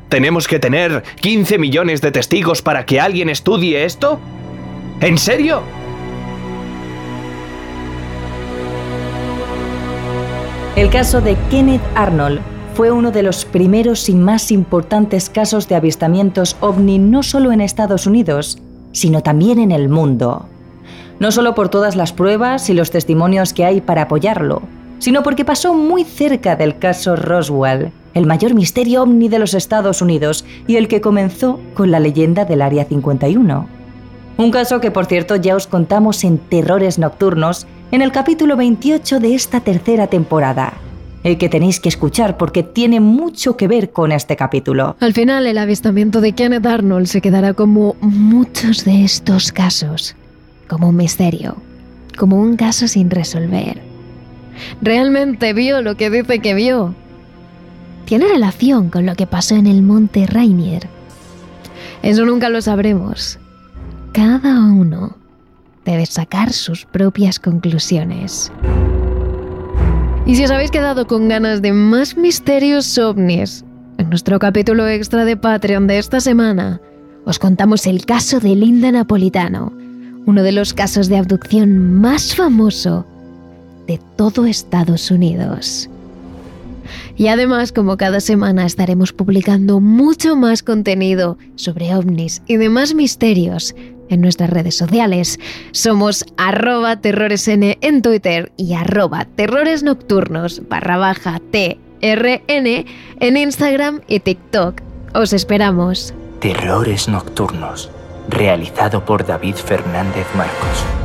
¿Tenemos 0.09 0.47
que 0.47 0.59
tener 0.59 1.03
15 1.21 1.57
millones 1.57 2.01
de 2.01 2.11
testigos 2.11 2.61
para 2.61 2.85
que 2.85 2.99
alguien 2.99 3.29
estudie 3.29 3.85
esto? 3.85 4.19
¿En 4.99 5.17
serio? 5.17 5.61
El 10.77 10.89
caso 10.89 11.19
de 11.19 11.35
Kenneth 11.49 11.81
Arnold 11.95 12.39
fue 12.75 12.91
uno 12.91 13.11
de 13.11 13.23
los 13.23 13.43
primeros 13.43 14.07
y 14.07 14.15
más 14.15 14.53
importantes 14.53 15.29
casos 15.29 15.67
de 15.67 15.75
avistamientos 15.75 16.55
ovni 16.61 16.97
no 16.97 17.23
solo 17.23 17.51
en 17.51 17.59
Estados 17.59 18.07
Unidos, 18.07 18.57
sino 18.93 19.21
también 19.21 19.59
en 19.59 19.73
el 19.73 19.89
mundo. 19.89 20.45
No 21.19 21.31
solo 21.31 21.55
por 21.55 21.67
todas 21.67 21.97
las 21.97 22.13
pruebas 22.13 22.69
y 22.69 22.73
los 22.73 22.89
testimonios 22.89 23.51
que 23.51 23.65
hay 23.65 23.81
para 23.81 24.03
apoyarlo, 24.03 24.61
sino 24.99 25.23
porque 25.23 25.43
pasó 25.43 25.73
muy 25.73 26.05
cerca 26.05 26.55
del 26.55 26.79
caso 26.79 27.17
Roswell, 27.17 27.91
el 28.13 28.25
mayor 28.25 28.53
misterio 28.53 29.03
ovni 29.03 29.27
de 29.27 29.39
los 29.39 29.53
Estados 29.53 30.01
Unidos 30.01 30.45
y 30.67 30.77
el 30.77 30.87
que 30.87 31.01
comenzó 31.01 31.59
con 31.73 31.91
la 31.91 31.99
leyenda 31.99 32.45
del 32.45 32.61
Área 32.61 32.85
51. 32.85 33.67
Un 34.37 34.51
caso 34.51 34.79
que 34.79 34.89
por 34.89 35.05
cierto 35.05 35.35
ya 35.35 35.57
os 35.57 35.67
contamos 35.67 36.23
en 36.23 36.37
Terrores 36.37 36.97
Nocturnos 36.97 37.67
en 37.91 38.01
el 38.01 38.13
capítulo 38.13 38.55
28 38.55 39.19
de 39.19 39.35
esta 39.35 39.59
tercera 39.59 40.07
temporada, 40.07 40.75
el 41.23 41.37
que 41.37 41.49
tenéis 41.49 41.81
que 41.81 41.89
escuchar 41.89 42.37
porque 42.37 42.63
tiene 42.63 43.01
mucho 43.01 43.57
que 43.57 43.67
ver 43.67 43.91
con 43.91 44.13
este 44.13 44.37
capítulo. 44.37 44.95
Al 45.01 45.13
final, 45.13 45.45
el 45.45 45.57
avistamiento 45.57 46.21
de 46.21 46.31
Kenneth 46.31 46.65
Arnold 46.65 47.07
se 47.07 47.19
quedará 47.19 47.53
como 47.53 47.97
muchos 47.99 48.85
de 48.85 49.03
estos 49.03 49.51
casos, 49.51 50.15
como 50.69 50.87
un 50.87 50.95
misterio, 50.95 51.57
como 52.17 52.39
un 52.41 52.55
caso 52.55 52.87
sin 52.87 53.09
resolver. 53.09 53.81
¿Realmente 54.81 55.51
vio 55.51 55.81
lo 55.81 55.95
que 55.95 56.09
dice 56.09 56.39
que 56.39 56.53
vio? 56.53 56.95
¿Tiene 58.05 58.25
relación 58.27 58.89
con 58.89 59.05
lo 59.05 59.15
que 59.15 59.27
pasó 59.27 59.55
en 59.55 59.67
el 59.67 59.81
monte 59.81 60.25
Rainier? 60.27 60.87
Eso 62.03 62.25
nunca 62.25 62.47
lo 62.47 62.61
sabremos. 62.61 63.37
Cada 64.13 64.71
uno 64.71 65.20
debe 65.85 66.05
sacar 66.05 66.53
sus 66.53 66.85
propias 66.85 67.39
conclusiones. 67.39 68.51
Y 70.25 70.35
si 70.35 70.43
os 70.43 70.51
habéis 70.51 70.71
quedado 70.71 71.07
con 71.07 71.27
ganas 71.27 71.61
de 71.61 71.73
más 71.73 72.15
misterios 72.15 72.97
ovnis, 72.97 73.65
en 73.97 74.09
nuestro 74.09 74.39
capítulo 74.39 74.87
extra 74.87 75.25
de 75.25 75.37
Patreon 75.37 75.87
de 75.87 75.97
esta 75.97 76.19
semana, 76.19 76.79
os 77.25 77.39
contamos 77.39 77.85
el 77.87 78.05
caso 78.05 78.39
de 78.39 78.55
Linda 78.55 78.91
Napolitano, 78.91 79.73
uno 80.25 80.43
de 80.43 80.51
los 80.51 80.73
casos 80.73 81.07
de 81.07 81.17
abducción 81.17 81.99
más 81.99 82.35
famoso 82.35 83.05
de 83.87 83.99
todo 84.15 84.45
Estados 84.45 85.11
Unidos. 85.11 85.89
Y 87.15 87.27
además, 87.27 87.71
como 87.71 87.97
cada 87.97 88.19
semana, 88.19 88.65
estaremos 88.65 89.13
publicando 89.13 89.79
mucho 89.79 90.35
más 90.35 90.63
contenido 90.63 91.37
sobre 91.55 91.93
ovnis 91.95 92.41
y 92.47 92.57
demás 92.57 92.93
misterios 92.93 93.75
en 94.11 94.21
nuestras 94.21 94.49
redes 94.49 94.75
sociales. 94.77 95.39
Somos 95.71 96.25
arroba 96.37 96.97
terroresn 96.97 97.77
en 97.81 98.01
Twitter 98.01 98.51
y 98.57 98.73
arroba 98.73 99.25
terroresnocturnos 99.35 100.61
barra 100.67 101.13
TRN 101.51 102.85
en 103.19 103.37
Instagram 103.37 104.01
y 104.07 104.19
TikTok. 104.19 104.81
Os 105.13 105.33
esperamos. 105.33 106.13
Terrores 106.39 107.07
Nocturnos, 107.07 107.89
realizado 108.29 109.05
por 109.05 109.25
David 109.25 109.55
Fernández 109.55 110.27
Marcos. 110.35 111.00